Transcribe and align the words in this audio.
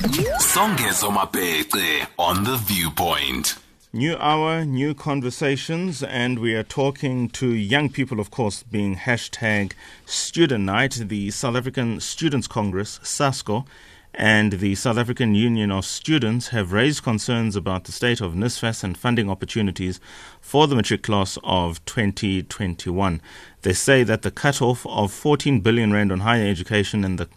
Songezo 0.00 1.10
Mapete 1.12 2.06
on 2.18 2.42
the 2.44 2.56
viewpoint. 2.56 3.56
New 3.92 4.16
hour, 4.16 4.64
new 4.64 4.94
conversations, 4.94 6.02
and 6.02 6.38
we 6.38 6.54
are 6.54 6.62
talking 6.62 7.28
to 7.28 7.50
young 7.50 7.90
people, 7.90 8.18
of 8.18 8.30
course, 8.30 8.62
being 8.62 8.96
hashtag 8.96 9.72
Student 10.06 10.64
Night. 10.64 10.92
The 10.92 11.30
South 11.30 11.54
African 11.54 12.00
Students 12.00 12.46
Congress, 12.46 12.98
SASCO, 13.02 13.66
and 14.14 14.54
the 14.54 14.74
South 14.74 14.96
African 14.96 15.34
Union 15.34 15.70
of 15.70 15.84
Students 15.84 16.48
have 16.48 16.72
raised 16.72 17.02
concerns 17.02 17.54
about 17.54 17.84
the 17.84 17.92
state 17.92 18.22
of 18.22 18.32
NSFAS 18.32 18.82
and 18.82 18.96
funding 18.96 19.28
opportunities 19.28 20.00
for 20.40 20.66
the 20.66 20.76
matric 20.76 21.02
class 21.02 21.36
of 21.44 21.84
2021. 21.84 23.20
They 23.60 23.74
say 23.74 24.02
that 24.04 24.22
the 24.22 24.30
cutoff 24.30 24.86
of 24.86 25.12
14 25.12 25.60
billion 25.60 25.92
rand 25.92 26.10
on 26.10 26.20
higher 26.20 26.46
education 26.48 27.04
and 27.04 27.18
the 27.18 27.28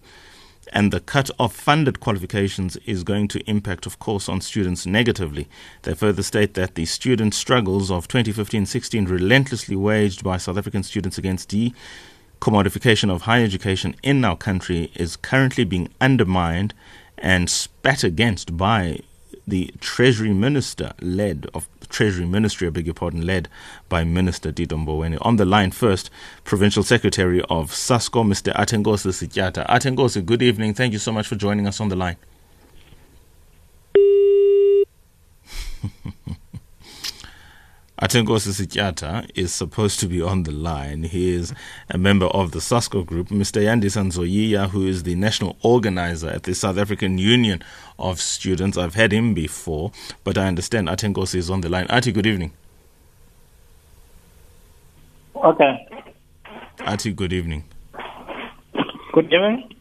and 0.74 0.92
the 0.92 1.00
cut 1.00 1.30
of 1.40 1.54
funded 1.54 2.00
qualifications 2.00 2.76
is 2.78 3.04
going 3.04 3.28
to 3.30 3.50
impact, 3.50 3.86
of 3.86 4.00
course, 4.00 4.28
on 4.28 4.42
students 4.42 4.86
negatively. 4.86 5.48
They 5.84 5.94
further 5.94 6.24
state 6.24 6.56
that 6.56 6.76
the 6.76 6.86
student 6.86 7.36
struggles 7.36 7.92
of 7.92 8.08
2015 8.08 8.66
16, 8.66 9.06
relentlessly 9.06 9.76
waged 9.76 10.24
by 10.24 10.38
South 10.38 10.58
African 10.58 10.82
students 10.84 11.18
against 11.18 11.50
the 11.50 11.72
commodification 12.42 13.10
of 13.10 13.22
higher 13.22 13.44
education 13.46 13.96
in 14.02 14.26
our 14.26 14.36
country, 14.36 14.92
is 14.96 15.16
currently 15.16 15.64
being 15.64 15.90
undermined 16.02 16.74
and 17.20 17.50
spat 17.50 18.04
against 18.04 18.58
by 18.58 19.00
the 19.48 19.74
Treasury 19.80 20.34
Minister 20.34 20.94
led 21.02 21.48
of 21.54 21.68
Treasury 21.94 22.26
Ministry, 22.26 22.68
I 22.68 22.72
beg 22.72 22.88
your 22.88 22.96
pardon, 22.96 23.24
led 23.26 23.48
by 23.88 24.04
Minister 24.04 24.52
Tito 24.52 24.76
Mboweni. 24.76 25.20
On 25.22 25.36
the 25.36 25.46
line 25.46 25.70
first, 25.70 26.10
Provincial 26.44 26.82
Secretary 26.82 27.40
of 27.52 27.72
SASCO, 27.72 28.26
Mr. 28.26 28.52
Athenkosi 28.56 29.12
Sityata. 29.14 29.66
Athenkosi, 29.68 30.26
good 30.26 30.42
evening. 30.42 30.74
Thank 30.74 30.94
you 30.94 31.00
so 31.00 31.12
much 31.12 31.28
for 31.28 31.36
joining 31.36 31.68
us 31.68 31.80
on 31.80 31.90
the 31.90 31.96
line. 31.96 32.18
Athenkosi 38.04 38.52
Sityata 38.52 39.30
is 39.34 39.54
supposed 39.54 39.98
to 40.02 40.08
be 40.08 40.22
on 40.22 40.44
the 40.44 40.52
line. 40.52 41.04
He 41.04 41.34
is 41.34 41.54
a 41.90 41.98
member 41.98 42.26
of 42.26 42.52
the 42.52 42.60
SASCO 42.60 43.06
group. 43.06 43.30
Mr. 43.30 43.62
Yandisa 43.62 44.06
Nzoyiya, 44.06 44.72
who 44.72 44.86
is 44.86 45.04
the 45.04 45.16
national 45.16 45.56
organizer 45.62 46.28
at 46.28 46.44
the 46.44 46.54
South 46.54 46.78
African 46.78 47.18
Union 47.18 47.64
of 47.98 48.20
Students. 48.20 48.78
I've 48.78 48.96
had 48.96 49.14
him 49.14 49.34
before, 49.34 49.94
but 50.26 50.38
I 50.38 50.48
understand 50.48 50.90
Athenkosi 50.90 51.36
is 51.36 51.50
on 51.50 51.62
the 51.62 51.70
line. 51.70 51.88
Ati, 51.90 52.12
good 52.12 52.28
evening. 52.28 52.52
Okay. 55.38 55.88
Ati, 56.82 57.14
good 57.14 57.32
evening. 57.32 57.64
Good 59.14 59.32
evening. 59.32 59.76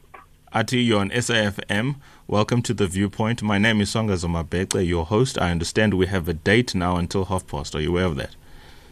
Ati, 0.52 0.80
you're 0.80 1.00
on 1.00 1.10
SAFM. 1.10 1.96
Welcome 2.28 2.62
to 2.62 2.74
The 2.74 2.86
Viewpoint. 2.86 3.42
My 3.42 3.58
name 3.58 3.80
is 3.80 3.90
Songezo 3.90 4.30
Mapete, 4.30 4.86
your 4.86 5.04
host. 5.04 5.36
I 5.38 5.50
understand 5.50 5.94
we 5.94 6.06
have 6.06 6.28
a 6.28 6.32
date 6.32 6.72
now 6.72 6.96
until 6.96 7.24
half 7.24 7.46
past. 7.48 7.74
Are 7.74 7.80
you 7.80 7.90
aware 7.90 8.04
of 8.04 8.16
that? 8.16 8.36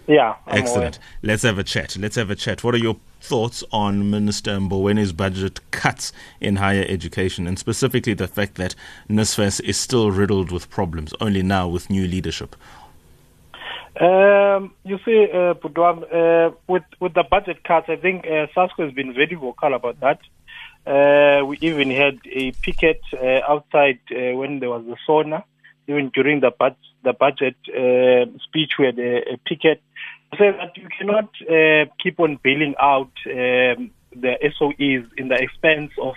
Yeah. 0.09 0.35
I'm 0.49 0.59
Excellent. 0.59 0.97
aware. 0.97 1.07
Let's 1.23 1.45
have 1.45 1.57
a 1.57 1.63
chat. 1.63 1.97
Let's 1.97 2.17
have 2.17 2.31
a 2.31 2.35
chat. 2.35 2.65
What 2.65 2.75
are 2.75 2.79
your 2.79 2.97
thoughts 3.21 3.63
on 3.73 4.11
Minister 4.11 4.59
Mboweni's 4.59 5.13
budget 5.13 5.61
cuts 5.71 6.13
in 6.41 6.57
higher 6.57 6.85
education, 6.89 7.47
and 7.47 7.57
specifically 7.57 8.15
the 8.15 8.27
fact 8.27 8.57
that 8.57 8.75
NSFAS 9.09 9.61
is 9.63 9.77
still 9.77 10.11
riddled 10.11 10.51
with 10.51 10.69
problems, 10.69 11.15
only 11.21 11.43
now 11.43 11.69
with 11.69 11.89
new 11.89 12.09
leadership? 12.09 12.57
Um, 14.01 14.73
you 14.85 14.99
see, 15.05 15.29
uh, 15.33 15.55
Budwan, 15.55 16.03
uh, 16.13 16.51
with 16.67 16.83
with 16.99 17.15
the 17.15 17.25
budget 17.31 17.63
cuts, 17.65 17.87
I 17.89 17.97
think 17.97 18.25
uh, 18.27 18.47
SASCO 18.57 18.85
has 18.85 18.93
been 18.93 19.15
very 19.15 19.35
vocal 19.35 19.75
about 19.75 20.01
that. 20.01 20.19
Uh, 20.87 21.45
we 21.45 21.59
even 21.61 21.91
had 21.91 22.19
a 22.33 22.53
picket 22.53 23.01
uh, 23.13 23.41
outside 23.47 24.01
uh, 24.11 24.35
when 24.37 24.61
there 24.61 24.71
was 24.71 24.85
a 24.87 24.97
SONA. 25.07 25.45
Even 25.87 26.11
during 26.11 26.41
the 26.41 26.51
bud- 26.51 26.77
the 27.03 27.13
budget 27.13 27.57
uh, 27.69 28.27
speech, 28.45 28.73
we 28.79 28.87
had 28.87 28.99
a, 28.99 29.35
a 29.35 29.37
picket. 29.45 29.83
Say 30.39 30.53
that 30.53 30.77
you 30.77 30.89
cannot 30.97 31.29
uh, 31.43 31.91
keep 32.03 32.19
on 32.21 32.39
bailing 32.43 32.75
out 32.81 33.11
um, 33.27 33.91
the 34.15 34.37
SOEs 34.57 35.07
in 35.17 35.29
the 35.29 35.35
expense 35.35 35.93
of 36.01 36.15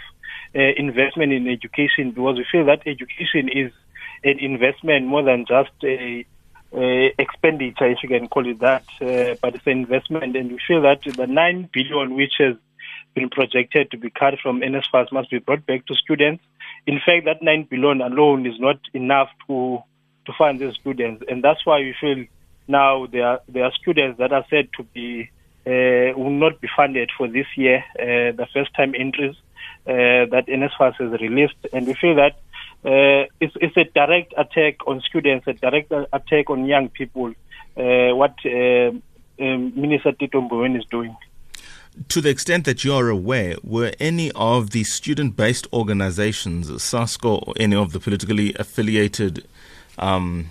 uh, 0.56 0.60
investment 0.78 1.34
in 1.34 1.48
education 1.48 2.12
because 2.12 2.38
we 2.38 2.46
feel 2.52 2.66
that 2.66 2.82
education 2.86 3.50
is 3.50 3.72
an 4.24 4.40
investment 4.40 5.08
more 5.08 5.24
than 5.24 5.46
just 5.46 5.72
a 5.84 6.26
uh, 6.74 7.10
expenditure, 7.20 7.90
if 7.90 7.98
you 8.02 8.10
can 8.10 8.28
call 8.28 8.48
it 8.48 8.60
that, 8.60 8.84
but 9.42 9.56
it's 9.56 9.66
an 9.66 9.74
investment. 9.74 10.36
And 10.36 10.52
we 10.52 10.60
feel 10.68 10.82
that 10.84 11.02
the 11.04 11.28
9 11.28 11.70
billion 11.74 12.16
which 12.16 12.36
has 12.40 12.56
been 13.14 13.30
projected 13.30 13.92
to 13.92 13.98
be 13.98 14.10
cut 14.10 14.36
from 14.42 14.62
NSFAS 14.62 15.12
must 15.12 15.30
be 15.30 15.40
brought 15.40 15.66
back 15.66 15.86
to 15.88 15.96
students. 15.96 16.44
In 16.86 17.00
fact, 17.06 17.26
that 17.26 17.42
9 17.42 17.68
billion 17.70 18.02
alone 18.02 18.46
is 18.46 18.60
not 18.60 18.80
enough 18.94 19.30
to 19.48 19.84
to 20.26 20.34
fund 20.38 20.60
these 20.60 20.76
students. 20.76 21.24
And 21.28 21.44
that's 21.44 21.66
why 21.66 21.80
we 21.80 21.94
feel 22.00 22.26
now 22.68 23.08
there 23.08 23.28
are, 23.28 23.42
there 23.48 23.66
are 23.66 23.72
students 23.74 24.20
that 24.20 24.32
are 24.32 24.46
said 24.50 24.70
to 24.78 24.84
be 24.84 25.30
uh, 25.66 26.12
will 26.18 26.30
not 26.30 26.60
be 26.60 26.68
funded 26.76 27.10
for 27.18 27.28
this 27.28 27.46
year, 27.56 27.84
uh, 27.98 28.36
the 28.36 28.48
first 28.54 28.74
time 28.74 28.94
entries 28.98 29.36
uh, 29.88 30.28
that 30.32 30.46
NSFAS 30.48 30.96
has 30.96 31.22
released. 31.22 31.56
And 31.72 31.88
we 31.88 31.94
feel 31.94 32.16
that 32.16 32.34
uh, 32.86 33.28
it's, 33.40 33.56
it's 33.62 33.78
a 33.78 33.86
direct 33.86 34.34
attack 34.38 34.86
on 34.88 35.02
students, 35.02 35.48
a 35.48 35.54
direct 35.54 35.92
attack 36.12 36.50
on 36.50 36.66
young 36.66 36.90
people, 36.90 37.34
uh, 37.78 38.14
what 38.16 38.36
uh, 38.46 38.92
um, 39.40 39.74
Minister 39.80 40.12
Tito 40.12 40.42
Mboweni 40.42 40.80
is 40.80 40.86
doing. 40.92 41.16
To 42.10 42.22
the 42.22 42.30
extent 42.30 42.66
that 42.66 42.84
you're 42.84 43.10
aware, 43.10 43.56
were 43.64 43.92
any 44.00 44.32
of 44.32 44.72
the 44.72 44.84
student 44.84 45.36
based 45.36 45.68
organizations, 45.72 46.70
SASCO, 46.70 47.48
or 47.48 47.54
any 47.58 47.76
of 47.76 47.94
the 47.94 48.00
politically 48.00 48.54
affiliated 48.56 49.46
um, 50.00 50.50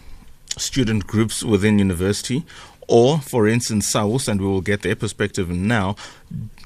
student 0.57 1.07
groups 1.07 1.43
within 1.43 1.81
university, 1.81 2.45
or 2.89 3.19
for 3.19 3.49
instance, 3.49 3.89
SAUS, 3.89 4.29
and 4.29 4.41
we 4.41 4.47
will 4.47 4.61
get 4.61 4.83
their 4.83 4.95
perspective 4.95 5.49
now, 5.49 5.97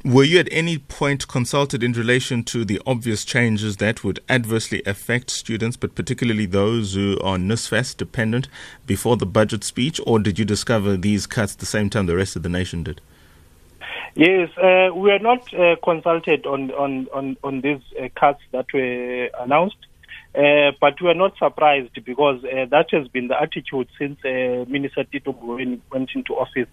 were 0.05 0.25
you 0.25 0.39
at 0.39 0.49
any 0.53 0.79
point 0.79 1.27
consulted 1.27 1.83
in 1.83 1.93
relation 1.93 2.45
to 2.45 2.65
the 2.65 2.81
obvious 2.87 3.25
changes 3.25 3.79
that 3.79 4.05
would 4.05 4.21
adversely 4.29 4.83
affect 4.87 5.31
students, 5.31 5.77
but 5.77 5.95
particularly 5.95 6.47
those 6.47 6.95
who 6.95 7.19
are 7.25 7.37
NSFAS 7.37 7.97
dependent, 7.97 8.49
before 8.87 9.17
the 9.17 9.27
budget 9.27 9.65
speech, 9.65 10.01
or 10.07 10.19
did 10.19 10.39
you 10.39 10.45
discover 10.45 10.97
these 10.97 11.27
cuts 11.27 11.55
the 11.55 11.67
same 11.67 11.91
time 11.91 12.07
the 12.07 12.17
rest 12.17 12.37
of 12.37 12.43
the 12.43 12.49
nation 12.49 12.83
did? 12.83 13.01
Yes, 14.19 14.49
uh, 14.57 14.95
we 14.95 15.11
are 15.11 15.19
not 15.19 15.53
uh, 15.53 15.77
consulted 15.85 16.47
on, 16.47 16.71
on, 16.71 17.07
on, 17.13 17.37
on 17.45 17.61
these 17.61 17.83
uh, 18.01 18.09
cuts 18.19 18.41
that 18.51 18.65
were 18.73 19.29
announced, 19.39 19.77
uh, 20.35 20.73
but 20.81 20.95
we 21.03 21.09
are 21.09 21.15
not 21.15 21.37
surprised 21.37 22.03
because 22.03 22.43
uh, 22.45 22.65
that 22.71 22.87
has 22.93 23.09
been 23.09 23.29
the 23.29 23.39
attitude 23.39 23.89
since 23.99 24.19
uh, 24.25 24.65
Minister 24.71 25.05
Tito 25.05 25.35
Mboweni 25.35 25.83
went 25.93 26.13
into 26.15 26.33
office 26.33 26.69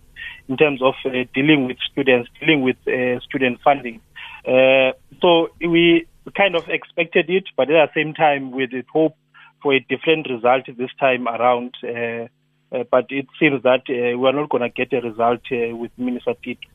in 0.48 0.56
terms 0.56 0.82
of 0.82 0.94
dealing 1.34 1.68
with 1.68 1.76
students, 1.92 2.30
dealing 2.40 2.62
with 2.62 2.78
student 3.24 3.60
funding. 3.62 4.00
So 4.46 5.50
we 5.60 6.08
kind 6.38 6.56
of 6.56 6.70
expected 6.70 7.30
it, 7.30 7.44
but 7.58 7.70
at 7.70 7.90
the 7.94 8.02
same 8.02 8.14
time, 8.14 8.52
we 8.52 8.68
did 8.68 8.86
hope 8.88 9.18
for 9.62 9.74
a 9.74 9.82
different 9.82 10.30
result 10.30 10.64
this 10.78 10.92
time 10.98 11.28
around. 11.28 11.76
But 11.82 13.08
it 13.10 13.28
seems 13.38 13.64
that 13.64 13.84
we 13.90 14.26
are 14.28 14.34
not 14.34 14.50
going 14.50 14.64
to 14.64 14.70
get 14.70 14.94
a 14.94 15.02
result 15.06 15.42
with 15.52 15.92
Minister 15.98 16.36
Tito. 16.42 16.70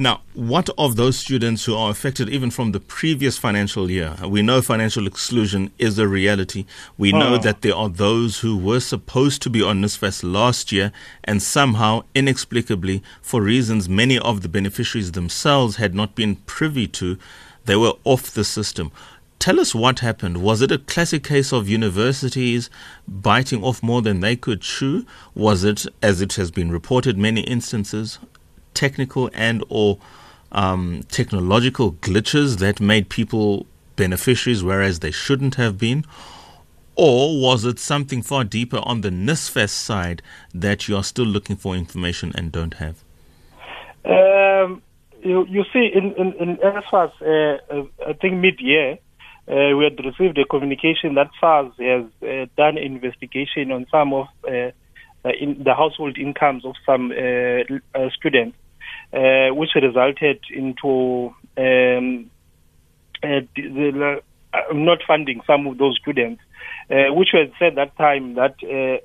Now, 0.00 0.20
what 0.32 0.70
of 0.78 0.94
those 0.94 1.18
students 1.18 1.64
who 1.64 1.74
are 1.74 1.90
affected 1.90 2.28
even 2.28 2.52
from 2.52 2.70
the 2.70 2.78
previous 2.78 3.36
financial 3.36 3.90
year? 3.90 4.14
We 4.24 4.42
know 4.42 4.62
financial 4.62 5.08
exclusion 5.08 5.72
is 5.76 5.98
a 5.98 6.06
reality. 6.06 6.66
We 6.96 7.10
know 7.10 7.34
Oh. 7.34 7.38
that 7.38 7.62
there 7.62 7.74
are 7.74 7.88
those 7.88 8.38
who 8.38 8.56
were 8.56 8.78
supposed 8.78 9.42
to 9.42 9.50
be 9.50 9.60
on 9.60 9.80
NSFAS 9.80 10.22
last 10.22 10.70
year 10.70 10.92
and 11.24 11.42
somehow, 11.42 12.04
inexplicably, 12.14 13.02
for 13.20 13.42
reasons 13.42 13.88
many 13.88 14.16
of 14.20 14.42
the 14.42 14.48
beneficiaries 14.48 15.10
themselves 15.10 15.76
had 15.78 15.96
not 15.96 16.14
been 16.14 16.36
privy 16.46 16.86
to, 16.86 17.18
they 17.64 17.74
were 17.74 17.94
off 18.04 18.30
the 18.32 18.44
system. 18.44 18.92
Tell 19.40 19.58
us 19.58 19.74
what 19.74 19.98
happened. 19.98 20.36
Was 20.36 20.62
it 20.62 20.70
a 20.70 20.78
classic 20.78 21.24
case 21.24 21.52
of 21.52 21.68
universities 21.68 22.70
biting 23.08 23.64
off 23.64 23.82
more 23.82 24.00
than 24.00 24.20
they 24.20 24.36
could 24.36 24.60
chew? 24.60 25.04
Was 25.34 25.64
it, 25.64 25.86
as 26.00 26.20
it 26.20 26.34
has 26.34 26.52
been 26.52 26.70
reported 26.70 27.18
many 27.18 27.40
instances, 27.40 28.20
technical 28.78 29.28
and 29.34 29.64
or 29.68 29.98
um, 30.52 31.02
technological 31.08 31.92
glitches 31.94 32.58
that 32.58 32.80
made 32.80 33.08
people 33.08 33.66
beneficiaries 33.96 34.62
whereas 34.62 35.00
they 35.00 35.10
shouldn't 35.10 35.56
have 35.56 35.76
been? 35.78 36.04
Or 36.94 37.40
was 37.40 37.64
it 37.64 37.78
something 37.78 38.22
far 38.22 38.44
deeper 38.44 38.80
on 38.82 39.02
the 39.02 39.10
NSFAS 39.10 39.70
side 39.70 40.22
that 40.54 40.88
you 40.88 40.96
are 40.96 41.04
still 41.04 41.26
looking 41.26 41.56
for 41.56 41.74
information 41.74 42.32
and 42.34 42.50
don't 42.50 42.74
have? 42.74 43.04
Um, 44.04 44.82
you, 45.22 45.46
you 45.46 45.64
see, 45.72 45.90
in, 45.94 46.14
in, 46.14 46.32
in 46.34 46.56
NSFAS, 46.56 47.12
uh, 47.22 47.58
uh, 47.74 47.84
I 48.08 48.12
think 48.14 48.34
mid-year, 48.34 48.98
uh, 49.48 49.76
we 49.76 49.84
had 49.84 49.98
received 50.04 50.38
a 50.38 50.44
communication 50.44 51.14
that 51.14 51.30
SARS 51.40 51.72
has 51.78 52.04
uh, 52.22 52.46
done 52.56 52.76
an 52.78 52.84
investigation 52.84 53.72
on 53.72 53.86
some 53.90 54.12
of 54.12 54.26
uh, 54.44 54.70
uh, 55.24 55.30
in 55.40 55.62
the 55.64 55.74
household 55.74 56.16
incomes 56.18 56.64
of 56.64 56.74
some 56.86 57.12
students, 58.16 58.56
uh, 59.12 59.54
which 59.54 59.70
resulted 59.74 60.40
into 60.50 61.34
um, 61.56 62.30
uh, 63.22 63.40
the, 63.56 63.62
the, 63.92 64.22
not 64.72 64.98
funding 65.06 65.40
some 65.46 65.66
of 65.66 65.78
those 65.78 65.98
students, 66.00 66.40
uh, 66.90 67.12
which 67.12 67.30
was 67.32 67.50
said 67.58 67.76
that 67.76 67.96
time 67.96 68.34
that 68.34 68.54
uh, 68.62 68.98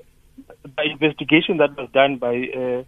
the 0.63 0.83
investigation 0.91 1.57
that 1.57 1.75
was 1.77 1.89
done 1.93 2.17
by 2.17 2.35
uh, 2.55 2.83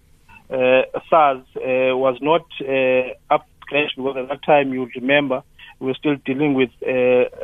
uh, 0.54 0.84
SARS 1.10 1.44
uh, 1.56 1.96
was 1.96 2.18
not 2.22 2.46
uh, 2.62 3.34
up 3.34 3.46
to 3.46 3.52
scratch 3.62 3.92
because 3.96 4.18
at 4.18 4.30
that 4.30 4.44
time 4.46 4.74
you 4.74 4.90
remember 4.96 5.44
we 5.80 5.88
were 5.88 5.94
still 5.94 6.16
dealing 6.26 6.54
with 6.54 6.70
uh, 6.88 6.92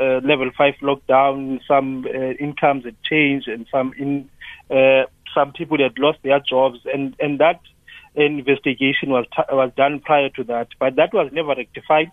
uh, 0.01 0.21
level 0.23 0.49
five 0.57 0.75
lockdown. 0.81 1.59
Some 1.67 2.05
uh, 2.05 2.33
incomes 2.39 2.85
had 2.85 2.95
changed, 3.03 3.47
and 3.47 3.67
some 3.71 3.93
in 3.97 4.29
uh, 4.69 5.05
some 5.33 5.51
people 5.53 5.77
had 5.77 5.97
lost 5.99 6.19
their 6.23 6.39
jobs, 6.39 6.79
and 6.93 7.15
and 7.19 7.39
that 7.39 7.59
investigation 8.15 9.09
was 9.09 9.25
t- 9.35 9.43
was 9.51 9.71
done 9.75 9.99
prior 9.99 10.29
to 10.29 10.43
that, 10.45 10.69
but 10.79 10.95
that 10.95 11.13
was 11.13 11.31
never 11.31 11.55
rectified. 11.55 12.11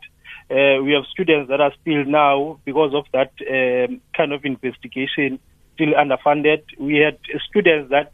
Uh, 0.50 0.80
we 0.82 0.92
have 0.92 1.04
students 1.10 1.48
that 1.50 1.60
are 1.60 1.72
still 1.80 2.04
now 2.04 2.58
because 2.64 2.94
of 2.94 3.04
that 3.12 3.32
um, 3.50 4.00
kind 4.16 4.32
of 4.32 4.44
investigation 4.44 5.38
still 5.74 5.92
underfunded. 5.94 6.62
We 6.78 6.96
had 6.96 7.18
students 7.48 7.90
that 7.90 8.12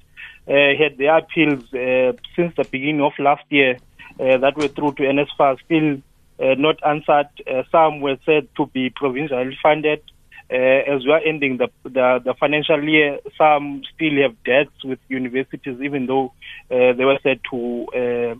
uh, 0.49 0.77
had 0.79 0.99
their 0.99 1.17
appeals 1.19 1.63
uh, 1.73 2.13
since 2.37 2.55
the 2.57 2.65
beginning 2.71 3.03
of 3.03 3.13
last 3.19 3.45
year 3.51 3.79
uh, 4.21 4.39
that 4.39 4.57
were 4.57 4.69
through 4.69 4.95
to 4.95 5.03
NSFAS 5.03 5.59
still 5.65 6.03
uh, 6.41 6.55
not 6.59 6.77
answered. 6.85 7.29
Uh, 7.51 7.63
some 7.71 8.01
were 8.01 8.19
said 8.27 8.49
to 8.57 8.67
be 8.67 8.91
provincially 8.91 9.57
funded. 9.63 10.03
Uh, 10.51 10.57
as 10.95 11.05
we 11.05 11.11
are 11.11 11.21
ending 11.25 11.57
the, 11.57 11.69
the, 11.85 12.21
the 12.25 12.35
financial 12.39 12.83
year, 12.85 13.19
some 13.39 13.83
still 13.95 14.21
have 14.23 14.37
debts 14.45 14.85
with 14.85 14.99
universities, 15.09 15.79
even 15.83 16.07
though 16.07 16.33
uh, 16.71 16.93
they 16.93 17.05
were 17.05 17.19
said 17.23 17.41
to 17.51 17.87
uh, 17.95 18.35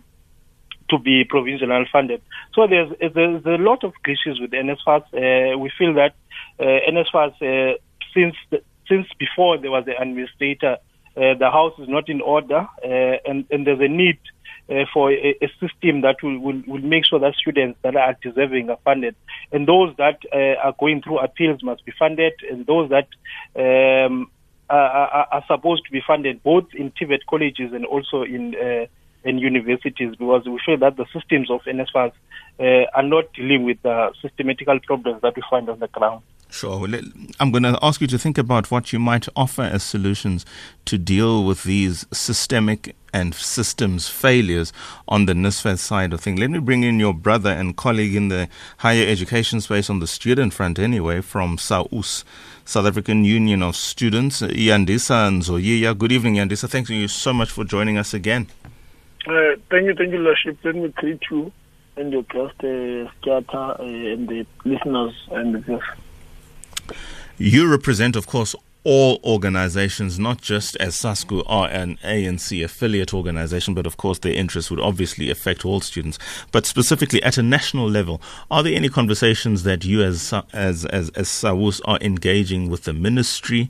to 0.89 0.99
be 0.99 1.23
provincially 1.27 1.87
funded. 1.91 2.21
So 2.53 2.67
there's 2.67 2.91
there's 2.99 3.45
a 3.45 3.61
lot 3.61 3.83
of 3.83 3.93
issues 4.05 4.39
with 4.39 4.51
NSFAS. 4.51 5.03
Uh, 5.13 5.57
we 5.57 5.71
feel 5.77 5.93
that 5.95 6.13
uh, 6.59 6.63
NSFAS 6.63 7.33
uh, 7.41 7.77
since 8.13 8.35
the, 8.51 8.61
since 8.87 9.07
before 9.17 9.57
there 9.57 9.71
was 9.71 9.85
the 9.85 9.99
administrator, 9.99 10.77
uh, 11.17 11.33
the 11.39 11.49
house 11.51 11.73
is 11.79 11.89
not 11.89 12.07
in 12.07 12.21
order, 12.21 12.67
uh, 12.83 13.17
and 13.25 13.45
and 13.49 13.65
there's 13.65 13.79
a 13.79 13.87
need 13.87 14.19
uh, 14.69 14.85
for 14.93 15.11
a, 15.11 15.35
a, 15.41 15.47
system 15.59 16.01
that 16.01 16.15
will, 16.23 16.39
will, 16.39 16.61
will 16.67 16.81
make 16.81 17.05
sure 17.05 17.19
that 17.19 17.35
students 17.35 17.77
that 17.83 17.95
are 17.95 18.15
deserving 18.21 18.69
are 18.69 18.79
funded. 18.83 19.15
And 19.51 19.67
those 19.67 19.95
that 19.97 20.19
uh, 20.33 20.59
are 20.59 20.75
going 20.79 21.01
through 21.01 21.19
appeals 21.19 21.61
must 21.63 21.85
be 21.85 21.93
funded, 21.97 22.33
and 22.49 22.65
those 22.65 22.89
that 22.89 23.07
um, 23.55 24.29
are, 24.69 24.77
are, 24.79 25.27
are, 25.31 25.43
supposed 25.47 25.85
to 25.85 25.91
be 25.91 26.01
funded 26.05 26.41
both 26.41 26.65
in 26.73 26.91
TVET 26.91 27.19
colleges 27.29 27.73
and 27.73 27.85
also 27.85 28.23
in 28.23 28.55
uh, 28.55 28.85
in 29.23 29.39
universities 29.39 30.15
because 30.17 30.45
we 30.45 30.59
feel 30.63 30.77
that 30.77 30.97
the 30.97 31.05
systems 31.11 31.49
of 31.49 31.61
NSFAS 31.61 32.11
uh, 32.59 32.85
are 32.93 33.03
not 33.03 33.33
dealing 33.33 33.65
with 33.65 33.81
the 33.81 34.11
systematical 34.21 34.79
problems 34.83 35.21
that 35.23 35.35
we 35.35 35.41
find 35.49 35.67
on 35.67 35.79
the 35.79 35.87
ground. 35.87 36.21
Sure. 36.55 36.87
I'm 37.41 37.51
going 37.51 37.63
to 37.63 37.77
ask 37.81 37.99
you 37.99 38.07
to 38.07 38.17
think 38.17 38.37
about 38.37 38.71
what 38.71 38.93
you 38.93 38.97
might 38.97 39.27
offer 39.35 39.63
as 39.63 39.83
solutions 39.83 40.45
to 40.85 40.97
deal 40.97 41.43
with 41.43 41.65
these 41.65 42.05
systemic 42.13 42.95
and 43.11 43.35
systems 43.35 44.07
failures 44.07 44.71
on 45.05 45.25
the 45.25 45.33
NSFAS 45.33 45.79
side 45.79 46.13
of 46.13 46.21
things. 46.21 46.39
Let 46.39 46.51
me 46.51 46.59
bring 46.59 46.83
in 46.83 46.97
your 46.97 47.13
brother 47.13 47.49
and 47.49 47.75
colleague 47.75 48.15
in 48.15 48.29
the 48.29 48.47
higher 48.77 49.05
education 49.05 49.59
space 49.59 49.89
on 49.89 49.99
the 49.99 50.07
student 50.07 50.53
front, 50.53 50.79
anyway, 50.79 51.19
from 51.19 51.57
SAUS, 51.57 52.23
South 52.63 52.85
African 52.85 53.25
Union 53.25 53.61
of 53.61 53.75
Students, 53.75 54.41
Yandisa 54.41 55.29
Nzoyiya. 55.29 55.97
Good 55.97 56.13
evening, 56.13 56.35
Yandisa. 56.35 56.69
Thank 56.69 56.87
you 56.87 57.09
so 57.09 57.33
much 57.33 57.51
for 57.51 57.65
joining 57.65 57.97
us 57.97 58.13
again. 58.13 58.47
Uh, 59.27 59.59
thank 59.69 59.87
you, 59.87 59.93
thank 59.93 60.13
you, 60.13 60.19
Lordship. 60.19 60.57
Let 60.63 60.75
me 60.75 60.87
greet 60.95 61.19
you 61.29 61.51
and 61.97 62.13
your 62.13 62.23
guest, 62.23 62.55
uh, 62.61 63.11
Skata, 63.19 63.77
uh, 63.77 63.83
and 63.83 64.29
the 64.29 64.45
listeners 64.63 65.13
and 65.31 65.55
the 65.55 65.59
guests. 65.59 66.04
You 67.37 67.69
represent, 67.69 68.15
of 68.15 68.27
course, 68.27 68.55
all 68.85 69.19
organizations, 69.23 70.19
not 70.19 70.39
just 70.39 70.77
as 70.77 70.95
SASCO 70.95 71.43
are 71.47 71.67
an 71.67 71.97
ANC 72.03 72.63
affiliate 72.63 73.13
organization, 73.13 73.73
but 73.73 73.87
of 73.87 73.97
course 73.97 74.19
their 74.19 74.33
interests 74.33 74.69
would 74.69 74.79
obviously 74.79 75.31
affect 75.31 75.65
all 75.65 75.81
students. 75.81 76.19
But 76.51 76.67
specifically 76.67 77.21
at 77.23 77.37
a 77.37 77.43
national 77.43 77.89
level, 77.89 78.21
are 78.49 78.61
there 78.61 78.75
any 78.75 78.87
conversations 78.87 79.63
that 79.63 79.83
you 79.83 80.03
as 80.03 80.31
as 80.53 80.85
as, 80.85 81.09
as 81.09 81.27
SAUS 81.27 81.81
are 81.81 81.97
engaging 81.99 82.69
with 82.69 82.83
the 82.83 82.93
ministry? 82.93 83.69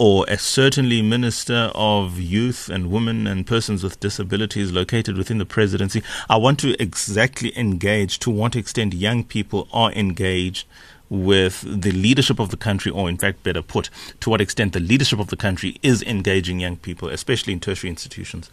Or 0.00 0.24
a 0.28 0.38
certainly 0.38 1.02
Minister 1.02 1.72
of 1.74 2.20
Youth 2.20 2.68
and 2.68 2.88
Women 2.88 3.26
and 3.26 3.44
Persons 3.44 3.82
with 3.82 3.98
Disabilities 3.98 4.70
located 4.70 5.16
within 5.18 5.38
the 5.38 5.44
presidency. 5.44 6.04
I 6.30 6.36
want 6.36 6.60
to 6.60 6.80
exactly 6.80 7.52
engage 7.58 8.20
to 8.20 8.30
what 8.30 8.54
extent 8.54 8.94
young 8.94 9.24
people 9.24 9.66
are 9.72 9.90
engaged 9.90 10.68
with 11.10 11.62
the 11.62 11.92
leadership 11.92 12.38
of 12.38 12.50
the 12.50 12.56
country, 12.56 12.90
or 12.92 13.08
in 13.08 13.16
fact, 13.16 13.42
better 13.42 13.62
put, 13.62 13.90
to 14.20 14.30
what 14.30 14.40
extent 14.40 14.72
the 14.72 14.80
leadership 14.80 15.18
of 15.18 15.28
the 15.28 15.36
country 15.36 15.78
is 15.82 16.02
engaging 16.02 16.60
young 16.60 16.76
people, 16.76 17.08
especially 17.08 17.52
in 17.52 17.60
tertiary 17.60 17.90
institutions? 17.90 18.50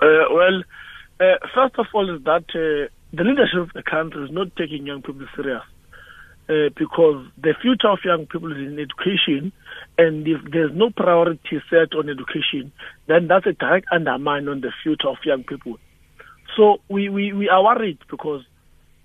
Uh, 0.00 0.24
well, 0.30 0.62
uh, 1.20 1.36
first 1.54 1.74
of 1.78 1.86
all, 1.92 2.14
is 2.14 2.22
that 2.24 2.44
uh, 2.54 2.88
the 3.12 3.24
leadership 3.24 3.60
of 3.60 3.72
the 3.74 3.82
country 3.82 4.24
is 4.24 4.30
not 4.30 4.54
taking 4.56 4.86
young 4.86 5.02
people 5.02 5.26
serious. 5.34 5.62
Uh, 6.48 6.70
because 6.76 7.26
the 7.36 7.54
future 7.60 7.88
of 7.88 7.98
young 8.04 8.24
people 8.24 8.50
is 8.50 8.56
in 8.56 8.78
education, 8.78 9.52
and 9.98 10.26
if 10.26 10.40
there's 10.50 10.74
no 10.74 10.88
priority 10.88 11.60
set 11.68 11.94
on 11.94 12.08
education, 12.08 12.72
then 13.06 13.28
that's 13.28 13.44
a 13.44 13.52
direct 13.52 13.86
undermine 13.92 14.48
on 14.48 14.62
the 14.62 14.72
future 14.82 15.08
of 15.08 15.18
young 15.24 15.44
people. 15.44 15.76
So 16.56 16.80
we, 16.88 17.10
we, 17.10 17.34
we 17.34 17.50
are 17.50 17.62
worried 17.62 17.98
because 18.08 18.44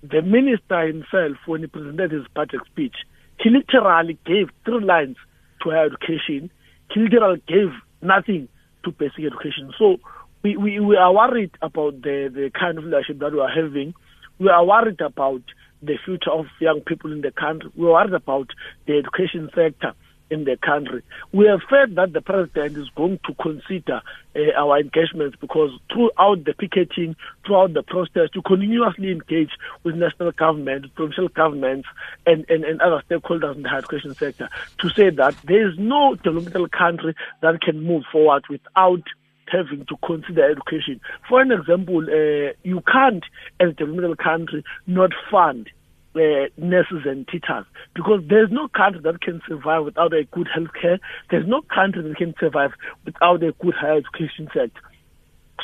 the 0.04 0.22
minister 0.22 0.86
himself, 0.86 1.38
when 1.46 1.62
he 1.62 1.68
presented 1.68 2.12
his 2.12 2.26
budget 2.36 2.62
speech, 2.66 2.96
he 3.40 3.50
literally 3.50 4.18
gave 4.26 4.50
three 4.66 4.84
lines 4.84 5.16
to 5.64 5.70
higher 5.70 5.86
education. 5.86 6.52
He 6.94 7.00
literally 7.00 7.42
gave 7.48 7.72
nothing 8.02 8.50
to 8.84 8.92
basic 8.92 9.26
education. 9.26 9.74
So 9.80 9.98
we, 10.44 10.58
we, 10.58 10.80
we 10.80 10.98
are 10.98 11.14
worried 11.14 11.52
about 11.62 12.02
the, 12.02 12.30
the 12.34 12.52
kind 12.58 12.78
of 12.78 12.84
leadership 12.84 13.20
that 13.20 13.32
we 13.32 13.40
are 13.40 13.50
having. 13.50 13.94
We 14.40 14.50
are 14.50 14.66
worried 14.66 15.00
about 15.00 15.42
the 15.82 15.98
future 16.04 16.32
of 16.32 16.46
young 16.60 16.82
people 16.82 17.12
in 17.14 17.22
the 17.22 17.32
country. 17.32 17.72
We 17.76 17.88
are 17.88 17.94
worried 17.94 18.14
about 18.14 18.50
the 18.86 18.98
education 18.98 19.50
sector 19.56 19.94
in 20.34 20.46
the 20.46 20.58
country. 20.58 21.04
We 21.32 21.46
have 21.46 21.62
heard 21.70 21.96
that 21.96 22.14
the 22.14 22.22
president 22.22 22.78
is 22.78 22.90
going 22.96 23.20
to 23.26 23.34
consider 23.36 24.02
uh, 24.36 24.40
our 24.58 24.80
engagements 24.80 25.38
because 25.40 25.70
throughout 25.92 26.44
the 26.44 26.54
picketing, 26.58 27.16
throughout 27.46 27.74
the 27.74 27.84
protest, 27.84 28.34
to 28.34 28.42
continuously 28.42 29.12
engage 29.12 29.52
with 29.84 29.96
national 29.96 30.32
government, 30.32 30.94
provincial 30.96 31.28
governments, 31.30 31.88
and, 32.26 32.46
and, 32.50 32.64
and 32.64 32.82
other 32.82 33.04
stakeholders 33.10 33.56
in 33.56 33.62
the 33.62 33.70
higher 33.70 33.80
education 33.80 34.14
sector 34.16 34.50
to 34.80 34.90
say 34.90 35.10
that 35.12 35.36
there 35.44 35.70
is 35.70 35.78
no 35.78 36.16
developmental 36.16 36.68
country 36.68 37.16
that 37.42 37.62
can 37.62 37.84
move 37.84 38.04
forward 38.12 38.44
without 38.50 39.04
having 39.48 39.86
to 39.86 39.96
consider 40.06 40.50
education. 40.50 41.00
For 41.30 41.42
an 41.42 41.52
example, 41.52 42.00
uh, 42.00 42.54
you 42.63 42.82
can't, 42.92 43.24
as 43.60 43.70
a 43.70 43.74
developmental 43.74 44.16
country, 44.16 44.63
not 44.88 45.12
fund 45.30 45.70
uh, 46.15 46.48
nurses 46.58 47.01
and 47.05 47.27
teachers 47.27 47.65
because 47.96 48.22
there's 48.29 48.51
no 48.51 48.67
country 48.67 49.01
that 49.01 49.22
can 49.22 49.41
survive 49.48 49.86
without 49.86 50.13
a 50.13 50.24
good 50.32 50.48
health 50.53 50.70
care. 50.79 51.00
There's 51.29 51.48
no 51.48 51.62
country 51.62 52.03
that 52.03 52.17
can 52.17 52.34
survive 52.39 52.72
without 53.05 53.43
a 53.43 53.51
good 53.53 53.74
higher 53.74 53.98
education 53.98 54.48
sector. 54.53 54.82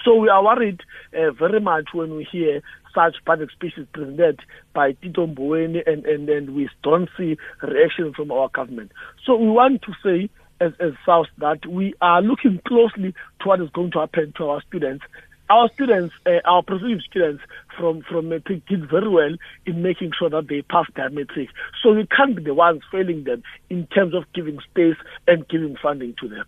So 0.03 0.15
we 0.15 0.29
are 0.29 0.43
worried 0.43 0.81
uh, 1.13 1.31
very 1.31 1.59
much 1.59 1.89
when 1.93 2.15
we 2.15 2.27
hear 2.31 2.61
such 2.93 3.15
public 3.25 3.51
speeches 3.51 3.87
presented 3.93 4.39
by 4.73 4.93
Tito 4.93 5.27
Mboweni 5.27 5.81
and, 5.85 6.05
and, 6.05 6.29
and 6.29 6.55
we 6.55 6.69
don't 6.83 7.09
see 7.17 7.37
reaction 7.61 8.13
from 8.13 8.31
our 8.31 8.49
government. 8.49 8.91
So 9.25 9.35
we 9.35 9.49
want 9.49 9.81
to 9.83 9.93
say 10.03 10.29
as, 10.61 10.73
as 10.79 10.93
SAUS 11.05 11.27
that 11.39 11.65
we 11.65 11.93
are 12.01 12.21
looking 12.21 12.61
closely 12.67 13.13
to 13.41 13.47
what 13.47 13.61
is 13.61 13.69
going 13.71 13.91
to 13.91 13.99
happen 13.99 14.33
to 14.37 14.49
our 14.49 14.61
students 14.67 15.03
our 15.49 15.69
students, 15.73 16.13
uh, 16.25 16.39
our 16.45 16.61
prospective 16.63 17.01
students 17.01 17.43
from, 17.77 18.01
from 18.03 18.29
matric 18.29 18.65
did 18.67 18.89
very 18.89 19.09
well 19.09 19.35
in 19.65 19.81
making 19.81 20.11
sure 20.17 20.29
that 20.29 20.47
they 20.47 20.61
pass 20.61 20.85
their 20.95 21.09
matric. 21.09 21.49
So 21.81 21.93
we 21.93 22.05
can't 22.05 22.35
be 22.35 22.43
the 22.43 22.53
ones 22.53 22.81
failing 22.91 23.23
them 23.23 23.43
in 23.69 23.87
terms 23.87 24.13
of 24.13 24.31
giving 24.33 24.59
space 24.59 24.97
and 25.27 25.47
giving 25.47 25.75
funding 25.81 26.15
to 26.21 26.27
them. 26.27 26.45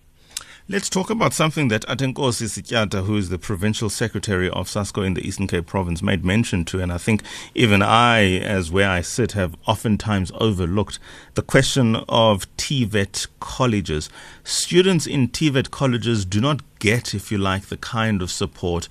Let's 0.71 0.89
talk 0.89 1.09
about 1.09 1.33
something 1.33 1.67
that 1.67 1.85
Athenkosi 1.87 2.47
Sityata, 2.47 3.03
who 3.03 3.17
is 3.17 3.27
the 3.27 3.37
provincial 3.37 3.89
secretary 3.89 4.49
of 4.49 4.69
SASCO 4.69 5.05
in 5.05 5.15
the 5.15 5.27
Eastern 5.27 5.45
Cape 5.45 5.65
province, 5.65 6.01
made 6.01 6.23
mention 6.23 6.63
to, 6.63 6.79
and 6.79 6.93
I 6.93 6.97
think 6.97 7.23
even 7.53 7.81
I, 7.81 8.37
as 8.37 8.71
where 8.71 8.89
I 8.89 9.01
sit, 9.01 9.33
have 9.33 9.53
oftentimes 9.67 10.31
overlooked 10.35 10.97
the 11.33 11.41
question 11.41 11.97
of 12.07 12.47
TVET 12.55 13.27
colleges. 13.41 14.09
Students 14.45 15.05
in 15.05 15.27
TVET 15.27 15.71
colleges 15.71 16.23
do 16.23 16.39
not 16.39 16.61
get, 16.79 17.13
if 17.13 17.33
you 17.33 17.37
like, 17.37 17.63
the 17.63 17.75
kind 17.75 18.21
of 18.21 18.31
support 18.31 18.87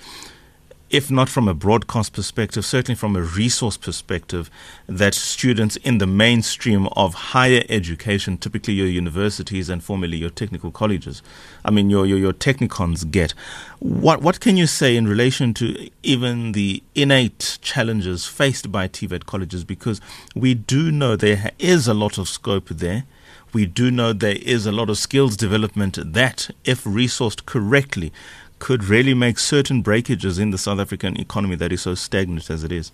if 0.91 1.09
not 1.09 1.29
from 1.29 1.47
a 1.47 1.55
broadcast 1.55 2.13
perspective, 2.13 2.65
certainly 2.65 2.97
from 2.97 3.15
a 3.15 3.23
resource 3.23 3.77
perspective, 3.77 4.51
that 4.89 5.15
students 5.15 5.77
in 5.77 5.99
the 5.99 6.07
mainstream 6.07 6.89
of 6.89 7.15
higher 7.15 7.63
education, 7.69 8.37
typically 8.37 8.75
your 8.75 8.89
universities 8.89 9.69
and 9.69 9.85
formerly 9.85 10.17
your 10.17 10.31
technical 10.31 10.73
colleges, 10.73 11.23
I 11.65 11.71
mean 11.71 11.91
your 11.91 12.07
your, 12.07 12.19
your 12.19 12.33
technikons 12.33 13.09
get. 13.09 13.33
What 13.79 14.21
what 14.21 14.41
can 14.41 14.57
you 14.57 14.67
say 14.67 14.97
in 14.97 15.07
relation 15.07 15.55
to 15.55 15.89
even 16.03 16.53
the 16.53 16.83
innate 16.97 17.59
challenges 17.63 18.27
faced 18.27 18.73
by 18.73 18.89
TVET 18.89 19.27
colleges? 19.27 19.63
Because 19.63 20.01
we 20.35 20.55
do 20.55 20.91
know 20.91 21.15
there 21.15 21.53
is 21.61 21.87
a 21.87 21.95
lot 21.95 22.19
of 22.19 22.29
scope 22.29 22.69
there. 22.69 23.05
We 23.53 23.67
do 23.67 23.91
know 23.91 24.13
there 24.13 24.39
is 24.43 24.65
a 24.67 24.73
lot 24.73 24.91
of 24.91 24.99
skills 24.99 25.37
development 25.37 25.99
that, 26.13 26.51
if 26.65 26.85
resourced 26.85 27.47
correctly, 27.47 28.13
could 28.61 28.85
really 28.85 29.15
make 29.15 29.39
certain 29.39 29.83
breakages 29.83 30.39
in 30.39 30.51
the 30.51 30.59
South 30.59 30.79
African 30.79 31.19
economy 31.21 31.57
that 31.57 31.73
is 31.73 31.83
so 31.83 31.97
stagnant 31.97 32.49
as 32.49 32.63
it 32.63 32.71
is? 32.71 32.93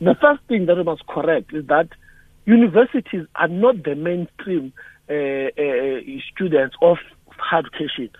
The 0.00 0.16
first 0.20 0.42
thing 0.48 0.66
that 0.66 0.76
we 0.76 0.82
must 0.82 1.06
correct 1.06 1.52
is 1.54 1.66
that 1.66 1.88
universities 2.46 3.26
are 3.36 3.48
not 3.48 3.84
the 3.84 3.94
mainstream 3.94 4.72
uh, 5.08 5.14
uh, 5.14 6.20
students 6.32 6.74
of 6.82 6.96
higher 7.28 7.60
education. 7.60 8.10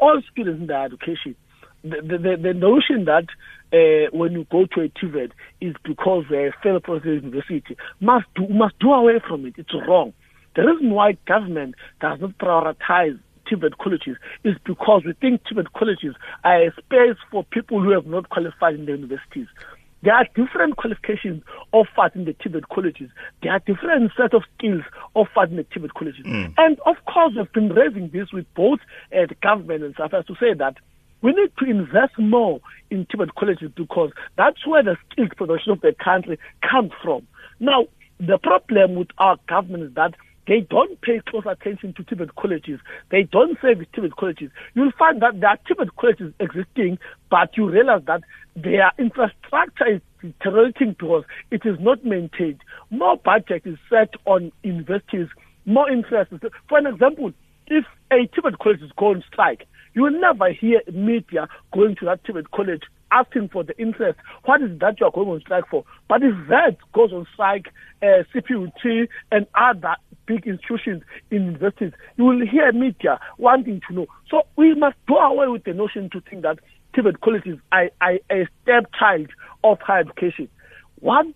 All 0.00 0.20
students 0.30 0.60
in 0.60 0.66
the 0.68 0.76
education, 0.76 1.34
the, 1.82 2.02
the, 2.02 2.38
the 2.40 2.54
notion 2.54 3.06
that 3.06 3.26
uh, 3.72 4.10
when 4.16 4.32
you 4.32 4.46
go 4.50 4.66
to 4.66 4.82
a 4.82 4.88
TVET 4.88 5.30
is 5.60 5.74
because 5.84 6.24
uh, 6.30 6.50
fellow 6.62 6.80
professor 6.80 7.14
university 7.14 7.76
must 8.00 8.26
do, 8.34 8.46
must 8.48 8.78
do 8.78 8.92
away 8.92 9.20
from 9.26 9.46
it. 9.46 9.54
It's 9.56 9.72
wrong. 9.88 10.12
The 10.56 10.62
reason 10.66 10.90
why 10.90 11.16
government 11.26 11.76
does 12.00 12.20
not 12.20 12.36
prioritize 12.38 13.18
TVET 13.50 13.78
colleges 13.78 14.16
is 14.44 14.56
because 14.64 15.02
we 15.04 15.12
think 15.14 15.42
TVET 15.44 15.66
colleges 15.76 16.14
are 16.44 16.62
a 16.62 16.72
space 16.72 17.16
for 17.30 17.44
people 17.44 17.82
who 17.82 17.90
have 17.90 18.06
not 18.06 18.28
qualified 18.28 18.74
in 18.74 18.86
the 18.86 18.92
universities. 18.92 19.46
There 20.02 20.14
are 20.14 20.26
different 20.34 20.76
qualifications 20.76 21.42
offered 21.72 22.14
in 22.14 22.24
the 22.24 22.32
TVET 22.32 22.68
colleges. 22.72 23.10
There 23.42 23.52
are 23.52 23.58
different 23.58 24.12
set 24.16 24.32
of 24.32 24.42
skills 24.56 24.82
offered 25.14 25.50
in 25.50 25.56
the 25.56 25.64
TVET 25.64 25.92
colleges. 25.92 26.24
Mm. 26.24 26.54
And 26.56 26.80
of 26.86 26.96
course, 27.04 27.34
we've 27.36 27.52
been 27.52 27.68
raising 27.70 28.08
this 28.10 28.32
with 28.32 28.46
both 28.54 28.78
uh, 29.14 29.26
the 29.28 29.34
government 29.42 29.84
and 29.84 29.94
stuff 29.94 30.12
to 30.12 30.34
say 30.40 30.54
that 30.54 30.76
we 31.22 31.32
need 31.32 31.52
to 31.58 31.64
invest 31.66 32.18
more 32.18 32.60
in 32.90 33.04
TVET 33.06 33.34
colleges 33.38 33.70
because 33.74 34.10
that's 34.36 34.66
where 34.66 34.82
the 34.82 34.96
skills 35.10 35.28
production 35.36 35.72
of 35.72 35.80
the 35.82 35.94
country 36.02 36.38
comes 36.62 36.92
from. 37.02 37.26
Now, 37.58 37.86
the 38.18 38.38
problem 38.38 38.94
with 38.94 39.08
our 39.18 39.36
government 39.48 39.84
is 39.84 39.94
that 39.94 40.14
they 40.50 40.66
don't 40.68 41.00
pay 41.00 41.20
close 41.28 41.44
attention 41.46 41.94
to 41.94 42.02
TVET 42.02 42.34
colleges. 42.34 42.80
They 43.12 43.22
don't 43.22 43.56
serve 43.62 43.78
TVET 43.94 44.16
colleges. 44.18 44.50
You'll 44.74 44.90
find 44.98 45.22
that 45.22 45.38
there 45.38 45.50
are 45.50 45.58
TVET 45.58 45.90
colleges 45.96 46.34
existing, 46.40 46.98
but 47.30 47.56
you 47.56 47.70
realize 47.70 48.02
that 48.08 48.22
their 48.56 48.90
infrastructure 48.98 49.86
is 49.86 50.00
deteriorating 50.20 50.96
because 50.98 51.22
it 51.52 51.62
is 51.64 51.76
not 51.78 52.04
maintained. 52.04 52.62
More 52.90 53.16
budget 53.16 53.62
is 53.64 53.78
set 53.88 54.12
on 54.24 54.50
universities, 54.64 55.28
more 55.66 55.88
interest. 55.88 56.32
For 56.68 56.78
an 56.78 56.88
example, 56.88 57.32
if 57.68 57.84
a 58.10 58.26
TVET 58.26 58.58
college 58.58 58.82
is 58.82 58.90
going 58.98 59.18
on 59.18 59.24
strike, 59.32 59.68
you 59.94 60.02
will 60.02 60.20
never 60.20 60.50
hear 60.50 60.80
media 60.92 61.46
going 61.72 61.94
to 62.00 62.06
that 62.06 62.24
TVET 62.24 62.50
college 62.52 62.82
asking 63.12 63.50
for 63.50 63.62
the 63.62 63.78
interest. 63.78 64.18
What 64.44 64.62
is 64.62 64.78
that 64.80 64.98
you 64.98 65.06
are 65.06 65.12
going 65.12 65.28
on 65.28 65.40
strike 65.42 65.68
for? 65.70 65.84
But 66.08 66.22
if 66.24 66.34
that 66.48 66.76
goes 66.92 67.12
on 67.12 67.26
strike, 67.34 67.66
uh, 68.02 68.24
CPUT 68.34 69.08
and 69.30 69.46
other 69.54 69.94
big 70.30 70.46
institutions 70.46 71.02
in 71.32 71.44
universities, 71.46 71.92
you 72.16 72.24
will 72.24 72.46
hear 72.46 72.70
media 72.72 73.18
wanting 73.38 73.80
to 73.88 73.94
know. 73.94 74.06
So 74.30 74.42
we 74.56 74.74
must 74.74 74.96
do 75.08 75.16
away 75.16 75.48
with 75.48 75.64
the 75.64 75.74
notion 75.74 76.08
to 76.10 76.20
think 76.20 76.42
that 76.42 76.60
TVET 76.94 77.20
colleges 77.20 77.58
are, 77.72 77.90
are 78.00 78.18
a 78.30 78.46
stepchild 78.62 79.30
of 79.64 79.80
higher 79.80 80.00
education. 80.00 80.48
One, 81.00 81.34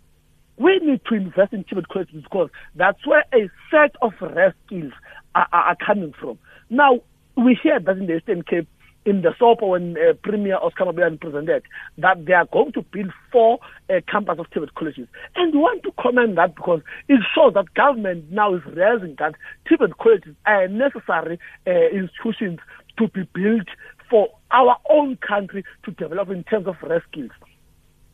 we 0.58 0.78
need 0.78 1.00
to 1.08 1.14
invest 1.14 1.52
in 1.52 1.64
TVET 1.64 1.88
colleges 1.88 2.22
because 2.22 2.50
that's 2.76 3.04
where 3.04 3.24
a 3.34 3.50
set 3.70 3.96
of 4.00 4.12
rare 4.20 4.54
skills 4.66 4.92
are, 5.34 5.48
are, 5.52 5.62
are 5.62 5.76
coming 5.84 6.14
from. 6.20 6.38
Now, 6.70 7.00
we 7.36 7.58
hear 7.60 7.80
that 7.80 7.98
in 7.98 8.06
the 8.06 8.18
Eastern 8.18 8.42
Cape, 8.42 8.68
in 9.06 9.22
the 9.22 9.34
SOPA 9.38 9.66
when 9.66 9.96
uh, 9.96 10.14
Premier 10.22 10.56
Oscar 10.56 10.84
Mabuyane 10.84 11.20
presented 11.20 11.62
that 11.98 12.24
they 12.24 12.32
are 12.32 12.46
going 12.46 12.72
to 12.72 12.82
build 12.82 13.12
four 13.30 13.58
uh, 13.90 14.00
campus 14.10 14.38
of 14.38 14.46
TVET 14.50 14.74
colleges. 14.74 15.08
And 15.36 15.52
we 15.52 15.58
want 15.58 15.82
to 15.82 15.92
comment 16.00 16.36
that 16.36 16.54
because 16.54 16.80
it 17.08 17.20
shows 17.34 17.54
that 17.54 17.74
government 17.74 18.30
now 18.30 18.54
is 18.54 18.62
realizing 18.66 19.16
that 19.18 19.34
TVET 19.70 19.96
colleges 19.98 20.34
are 20.46 20.68
necessary 20.68 21.38
uh, 21.66 21.70
institutions 21.92 22.60
to 22.98 23.08
be 23.08 23.28
built 23.34 23.68
for 24.08 24.28
our 24.50 24.76
own 24.90 25.16
country 25.16 25.64
to 25.84 25.90
develop 25.92 26.30
in 26.30 26.44
terms 26.44 26.66
of 26.66 26.76
skills. 27.10 27.30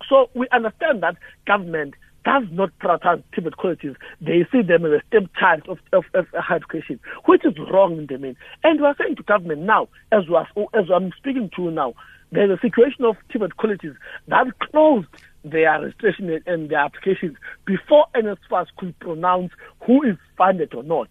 So 0.08 0.30
we 0.34 0.48
understand 0.50 1.02
that 1.02 1.16
government 1.46 1.94
does 2.24 2.44
not 2.50 2.70
prioritize 2.78 3.22
TVET 3.34 3.56
colleges. 3.56 3.96
They 4.20 4.46
see 4.52 4.62
them 4.62 4.84
as 4.84 4.92
a 4.92 5.02
stepchild 5.08 5.68
of, 5.68 5.78
of, 5.92 6.04
of 6.14 6.26
higher 6.34 6.56
education, 6.56 7.00
which 7.24 7.44
is 7.44 7.54
wrong 7.72 7.98
in 7.98 8.06
the 8.06 8.18
main. 8.18 8.36
And 8.64 8.80
we 8.80 8.86
are 8.86 8.96
saying 8.98 9.16
to 9.16 9.22
government 9.22 9.62
now, 9.62 9.88
as, 10.12 10.28
we 10.28 10.34
are, 10.34 10.46
as 10.74 10.86
I'm 10.94 11.12
speaking 11.16 11.50
to 11.56 11.62
you 11.64 11.70
now, 11.70 11.94
there's 12.32 12.50
a 12.50 12.60
situation 12.60 13.04
of 13.04 13.16
TVET 13.32 13.56
colleges 13.56 13.96
that 14.28 14.46
closed 14.60 15.08
their 15.44 15.80
registration 15.80 16.42
and 16.46 16.68
their 16.68 16.78
applications 16.78 17.36
before 17.64 18.06
NSFAS 18.14 18.66
could 18.76 18.98
pronounce 19.00 19.52
who 19.86 20.02
is 20.02 20.16
funded 20.36 20.74
or 20.74 20.82
not. 20.82 21.08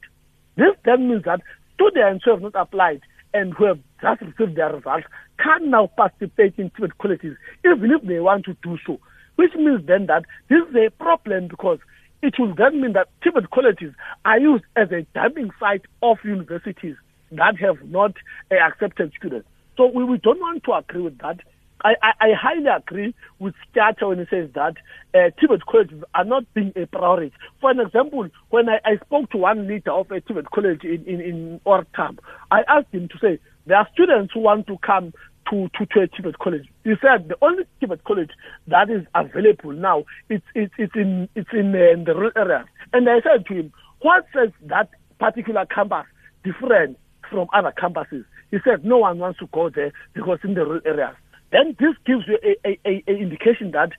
This 0.56 0.76
then 0.86 1.10
means 1.10 1.24
that 1.24 1.42
students 1.74 2.24
who 2.24 2.32
have 2.32 2.42
not 2.42 2.56
applied 2.56 3.02
and 3.34 3.54
who 3.54 3.66
have 3.66 3.80
just 4.02 4.22
received 4.22 4.56
their 4.56 4.74
results 4.74 5.08
can 5.40 5.70
now 5.70 5.88
participate 5.88 6.54
in 6.58 6.70
TVET 6.72 6.92
colleges, 7.02 7.38
even 7.66 7.92
if 7.92 8.02
they 8.04 8.20
want 8.20 8.46
to 8.46 8.56
do 8.62 8.78
so 8.86 9.00
which 9.40 9.56
means 9.56 9.88
then 9.88 10.06
that 10.08 10.26
this 10.50 10.60
is 10.70 10.76
a 10.76 10.90
problem 11.02 11.48
because 11.48 11.80
it 12.22 12.38
will 12.38 12.54
then 12.54 12.82
mean 12.82 12.92
that 12.92 13.08
TVET 13.24 13.50
colleges 13.52 13.94
are 14.26 14.38
used 14.38 14.66
as 14.76 14.92
a 14.92 15.04
dumping 15.14 15.50
site 15.58 15.84
of 16.04 16.18
universities 16.26 16.98
that 17.32 17.58
have 17.58 17.82
not 17.88 18.12
uh, 18.52 18.56
accepted 18.56 19.14
students. 19.18 19.48
So 19.78 19.88
we, 19.88 20.04
we 20.04 20.18
don't 20.18 20.42
want 20.42 20.66
to 20.66 20.74
agree 20.74 21.04
with 21.04 21.20
that. 21.20 21.40
I, 21.86 21.94
I, 22.04 22.12
I 22.20 22.28
highly 22.38 22.68
agree 22.68 23.16
with 23.40 23.54
Skata 23.74 24.10
when 24.10 24.20
he 24.20 24.26
says 24.30 24.50
that 24.56 24.76
uh, 25.14 25.32
TVET 25.42 25.62
colleges 25.72 26.04
are 26.14 26.26
not 26.26 26.44
being 26.54 26.74
a 26.76 26.86
priority. 26.86 27.32
For 27.62 27.72
an 27.72 27.80
example, 27.80 28.28
when 28.50 28.68
I, 28.68 28.82
I 28.84 28.98
spoke 29.06 29.30
to 29.32 29.38
one 29.38 29.70
leader 29.70 29.92
of 29.92 30.12
a 30.12 30.20
TVET 30.20 30.48
college 30.54 30.84
in, 30.84 31.06
in, 31.06 31.22
in 31.22 31.62
OR 31.64 31.88
Tambo, 31.96 32.22
I 32.52 32.64
asked 32.68 32.92
him 32.92 33.08
to 33.08 33.18
say, 33.22 33.40
there 33.68 33.78
are 33.78 33.88
students 33.94 34.34
who 34.34 34.42
want 34.42 34.68
to 34.68 34.78
come 34.80 35.14
to, 35.50 35.70
to, 35.78 35.86
to 35.86 36.02
a 36.02 36.08
TVET 36.08 36.38
college. 36.40 36.68
He 36.84 36.94
said 37.02 37.28
the 37.30 37.36
only 37.42 37.64
TVET 37.82 38.04
college 38.04 38.32
that 38.68 38.90
is 38.90 39.06
available 39.16 39.74
now 39.74 40.04
it's 40.30 40.46
it's, 40.56 40.74
it's 40.78 40.96
in 40.96 41.30
it's 41.36 41.50
in, 41.54 41.76
uh, 41.76 41.92
in 41.94 42.04
the 42.06 42.14
rural 42.16 42.32
area. 42.36 42.66
And 42.94 43.10
I 43.10 43.22
said 43.22 43.46
to 43.48 43.54
him, 43.54 43.74
what 44.02 44.26
says 44.34 44.50
that 44.68 44.90
particular 45.20 45.66
campus 45.66 46.06
different 46.44 46.98
from 47.30 47.48
other 47.54 47.74
campuses? 47.78 48.26
He 48.52 48.58
said 48.64 48.86
no 48.86 48.98
one 49.00 49.20
wants 49.20 49.40
to 49.40 49.48
go 49.52 49.70
there 49.70 49.92
because 50.14 50.40
in 50.44 50.54
the 50.54 50.66
rural 50.66 50.82
areas. 50.86 51.16
Then 51.52 51.76
this 51.80 51.96
gives 52.06 52.28
you 52.28 52.38
a, 52.44 52.68
a, 52.68 52.80
a, 52.86 53.04
a 53.08 53.18
indication 53.18 53.72
that 53.72 53.92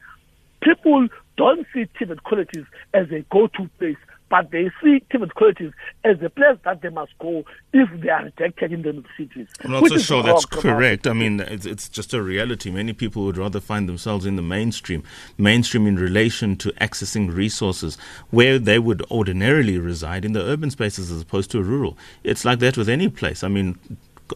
people 0.62 1.08
don't 1.36 1.66
see 1.74 1.86
TVET 1.98 2.22
colleges 2.22 2.66
as 2.94 3.06
a 3.10 3.24
go-to 3.30 3.68
place 3.78 3.96
but 4.30 4.50
they 4.52 4.70
see 4.82 5.02
TVET 5.12 5.34
colleges 5.34 5.72
as 6.04 6.16
a 6.22 6.30
place 6.30 6.56
that 6.64 6.80
they 6.80 6.88
must 6.88 7.12
go 7.18 7.44
if 7.72 7.88
they 8.00 8.08
are 8.08 8.24
rejected 8.24 8.72
in 8.72 8.82
the 8.82 9.04
cities. 9.18 9.48
I'm 9.64 9.72
not 9.72 9.88
so 9.88 9.98
sure 9.98 10.22
that's 10.22 10.46
correct. 10.46 11.06
I 11.06 11.12
mean, 11.12 11.40
it's, 11.40 11.66
it's 11.66 11.88
just 11.88 12.14
a 12.14 12.22
reality. 12.22 12.70
Many 12.70 12.92
people 12.92 13.24
would 13.24 13.36
rather 13.36 13.60
find 13.60 13.88
themselves 13.88 14.24
in 14.24 14.36
the 14.36 14.42
mainstream, 14.42 15.02
mainstream 15.36 15.86
in 15.86 15.96
relation 15.96 16.56
to 16.58 16.70
accessing 16.72 17.34
resources 17.34 17.98
where 18.30 18.58
they 18.58 18.78
would 18.78 19.02
ordinarily 19.10 19.78
reside 19.78 20.24
in 20.24 20.32
the 20.32 20.42
urban 20.42 20.70
spaces 20.70 21.10
as 21.10 21.20
opposed 21.20 21.50
to 21.50 21.62
rural. 21.62 21.98
It's 22.22 22.44
like 22.44 22.60
that 22.60 22.76
with 22.76 22.88
any 22.88 23.08
place. 23.08 23.42
I 23.42 23.48
mean, 23.48 23.78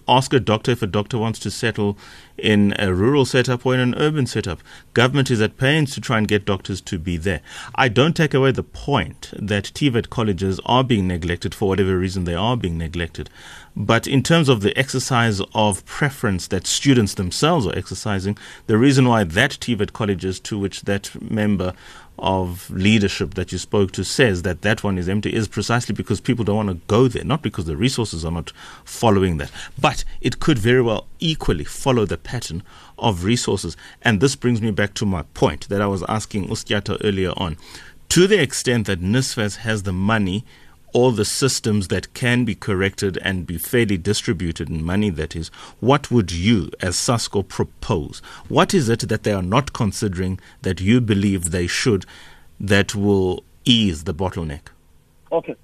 ask 0.08 0.32
a 0.32 0.40
doctor 0.40 0.72
if 0.72 0.82
a 0.82 0.86
doctor 0.86 1.18
wants 1.18 1.38
to 1.40 1.50
settle 1.50 1.96
in 2.36 2.74
a 2.78 2.92
rural 2.92 3.24
setup 3.24 3.64
or 3.64 3.74
in 3.74 3.80
an 3.80 3.94
urban 3.96 4.26
setup. 4.26 4.60
Government 4.92 5.30
is 5.30 5.40
at 5.40 5.56
pains 5.56 5.94
to 5.94 6.00
try 6.00 6.18
and 6.18 6.28
get 6.28 6.44
doctors 6.44 6.80
to 6.82 6.98
be 6.98 7.16
there. 7.16 7.40
I 7.74 7.88
don't 7.88 8.16
take 8.16 8.34
away 8.34 8.52
the 8.52 8.62
point 8.62 9.32
that 9.38 9.64
TVET 9.64 10.10
colleges 10.10 10.60
are 10.66 10.84
being 10.84 11.06
neglected 11.06 11.54
for 11.54 11.68
whatever 11.68 11.96
reason 11.98 12.24
they 12.24 12.34
are 12.34 12.56
being 12.56 12.78
neglected. 12.78 13.30
But 13.76 14.06
in 14.06 14.22
terms 14.22 14.48
of 14.48 14.60
the 14.60 14.76
exercise 14.78 15.40
of 15.52 15.84
preference 15.84 16.46
that 16.48 16.66
students 16.66 17.14
themselves 17.14 17.66
are 17.66 17.76
exercising, 17.76 18.38
the 18.66 18.78
reason 18.78 19.08
why 19.08 19.24
that 19.24 19.52
TVET 19.52 19.92
colleges 19.92 20.38
to 20.40 20.58
which 20.58 20.82
that 20.82 21.10
member 21.20 21.72
of 22.18 22.71
leadership 22.71 23.35
that 23.35 23.52
you 23.52 23.59
spoke 23.59 23.90
to 23.92 24.04
says 24.04 24.42
that 24.42 24.62
that 24.62 24.85
one 24.85 24.99
is 24.99 25.09
empty 25.09 25.35
is 25.35 25.49
precisely 25.49 25.94
because 25.94 26.21
people 26.21 26.44
don't 26.44 26.56
want 26.56 26.68
to 26.68 26.87
go 26.87 27.09
there, 27.09 27.25
not 27.25 27.42
because 27.42 27.64
the 27.64 27.76
resources 27.76 28.25
are 28.25 28.33
not 28.33 28.52
following 28.85 29.38
that. 29.38 29.50
But 29.80 30.04
it 30.21 30.40
could 30.40 30.59
very 30.59 30.83
well 30.83 31.06
equally 31.18 31.64
follow 31.64 32.06
the 32.06 32.16
pattern 32.16 32.62
of 32.99 33.25
resources. 33.25 33.76
And 34.02 34.21
this 34.21 34.37
brings 34.37 34.62
me 34.62 34.71
back 34.71 34.94
to 34.94 35.06
my 35.06 35.23
point 35.35 35.68
that 35.68 35.83
I 35.83 35.87
was 35.87 36.04
asking 36.09 36.49
Ustiata 36.49 36.99
earlier 37.02 37.33
on. 37.37 37.56
To 38.11 38.26
the 38.26 38.40
extent 38.40 38.87
that 38.87 39.00
NSFAS 39.00 39.56
has 39.56 39.83
the 39.83 39.92
money 39.92 40.44
all 40.94 41.10
the 41.10 41.24
systems 41.24 41.88
that 41.88 42.14
can 42.14 42.44
be 42.44 42.54
corrected 42.54 43.18
and 43.18 43.46
be 43.46 43.58
fairly 43.58 43.98
distributed 43.98 44.70
in 44.70 44.82
money, 44.82 45.10
that 45.10 45.34
is, 45.36 45.48
what 45.80 46.10
would 46.10 46.30
you, 46.30 46.70
as 46.80 46.94
SASCO, 46.96 47.46
propose? 47.46 48.22
What 48.48 48.72
is 48.72 48.88
it 48.88 49.00
that 49.08 49.24
they 49.24 49.32
are 49.32 49.42
not 49.42 49.72
considering 49.72 50.38
that 50.62 50.80
you 50.80 51.00
believe 51.00 51.50
they 51.50 51.66
should 51.66 52.06
that 52.60 52.94
will 52.94 53.42
ease 53.64 54.04
the 54.04 54.14
bottleneck? 54.14 54.68
Okay. 55.32 55.56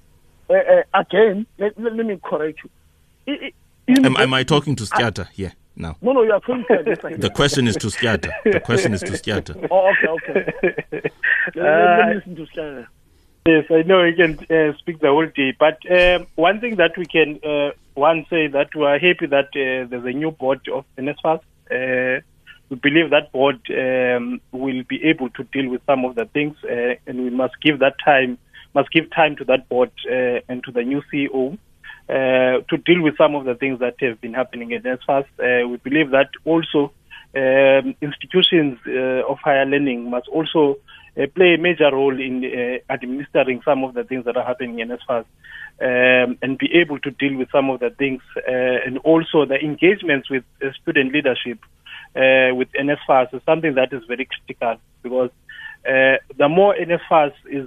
Uh, 0.51 0.55
uh, 0.55 0.83
again, 0.95 1.47
let, 1.59 1.79
let, 1.79 1.95
let, 1.95 2.07
me 2.07 2.19
correct 2.25 2.59
you. 2.65 2.71
It, 3.33 3.55
it, 3.87 4.05
am, 4.05 4.17
am, 4.17 4.35
I 4.35 4.43
talking 4.43 4.75
to 4.77 4.85
Skiata 4.85 5.29
here 5.29 5.53
now? 5.77 5.97
No, 6.03 6.11
no, 6.13 6.23
you 6.25 6.33
are 6.33 6.41
talking 6.41 6.65
to 6.69 7.17
The 7.17 7.31
question 7.31 7.69
is 7.69 7.77
to 7.77 7.87
Skiata. 7.87 8.33
The 8.45 8.59
question 8.59 8.95
is 8.95 9.01
to 9.09 9.13
Skiata. 9.13 9.69
Oh, 9.71 9.93
okay, 9.93 10.09
okay. 10.09 10.53
let, 11.55 11.55
let, 11.55 12.09
me 12.09 12.15
listen 12.17 12.35
to 12.35 12.47
Skiata. 12.47 12.87
Yes, 13.47 13.65
I 13.71 13.83
know 13.83 14.03
you 14.05 14.15
can 14.15 14.39
uh, 14.51 14.77
speak 14.79 15.01
the 15.01 15.09
whole 15.09 15.27
day, 15.27 15.55
but 15.59 15.79
uh, 15.91 16.25
one 16.35 16.61
thing 16.61 16.77
that 16.77 16.97
we 16.99 17.07
can 17.07 17.41
uh, 17.43 17.71
one 17.95 18.27
say 18.29 18.49
that 18.49 18.75
we 18.75 18.85
are 18.85 18.99
happy 18.99 19.27
that 19.27 19.47
uh, 19.47 19.89
there's 19.89 20.05
a 20.05 20.13
new 20.13 20.31
board 20.31 20.61
of 20.69 20.85
NSFAS. 20.99 21.41
Uh, 21.71 22.21
we 22.69 22.77
believe 22.77 23.11
that 23.11 23.33
board 23.33 23.61
um, 23.71 24.41
will 24.53 24.83
be 24.85 25.03
able 25.05 25.31
to 25.31 25.45
deal 25.45 25.71
with 25.71 25.81
some 25.87 26.05
of 26.05 26.17
the 26.17 26.27
things, 26.27 26.55
uh, 26.65 26.95
and 27.07 27.25
we 27.25 27.31
must 27.31 27.55
give 27.63 27.79
that 27.79 27.95
time 28.05 28.39
must 28.75 28.91
give 28.91 29.11
time 29.11 29.37
to 29.37 29.45
that 29.45 29.69
board 29.69 29.91
uh, 30.07 30.41
and 30.49 30.63
to 30.65 30.71
the 30.71 30.83
new 30.83 31.03
CEO 31.13 31.59
uh, 32.09 32.61
to 32.69 32.77
deal 32.85 33.03
with 33.03 33.17
some 33.17 33.35
of 33.35 33.45
the 33.45 33.55
things 33.55 33.81
that 33.81 33.95
have 34.01 34.21
been 34.21 34.35
happening 34.35 34.71
in 34.71 34.83
NSFAS. 34.83 35.25
Uh, 35.39 35.67
we 35.69 35.77
believe 35.79 36.11
that 36.11 36.31
also 36.45 36.93
um, 37.35 37.95
institutions 38.01 38.79
uh, 38.87 39.31
of 39.31 39.39
higher 39.39 39.65
learning 39.65 40.11
must 40.11 40.29
also 40.29 40.79
uh, 41.17 41.27
play 41.35 41.55
a 41.55 41.59
major 41.59 41.91
role 41.93 42.19
in 42.21 42.45
uh, 42.45 42.93
administering 42.93 43.61
some 43.65 43.85
of 43.85 43.95
the 43.95 44.05
things 44.05 44.25
that 44.25 44.37
are 44.37 44.45
happening 44.45 44.79
in 44.79 44.89
NSFAS 44.89 45.25
um, 45.81 46.39
and 46.43 46.59
be 46.59 46.71
able 46.75 46.99
to 47.01 47.11
deal 47.11 47.37
with 47.37 47.51
some 47.51 47.71
of 47.71 47.81
the 47.81 47.91
things 47.91 48.23
and 48.47 48.99
also 48.99 49.45
the 49.45 49.59
engagements 49.63 50.31
with 50.31 50.45
student 50.81 51.13
leadership 51.13 51.59
with 52.15 52.69
NSFAS 52.73 53.35
is 53.35 53.43
something 53.47 53.75
that 53.75 53.93
is 53.93 54.03
very 54.07 54.27
critical 54.27 54.77
because 55.03 55.31
the 55.85 56.49
more 56.49 56.75
NSFAS 56.75 57.33
is 57.47 57.67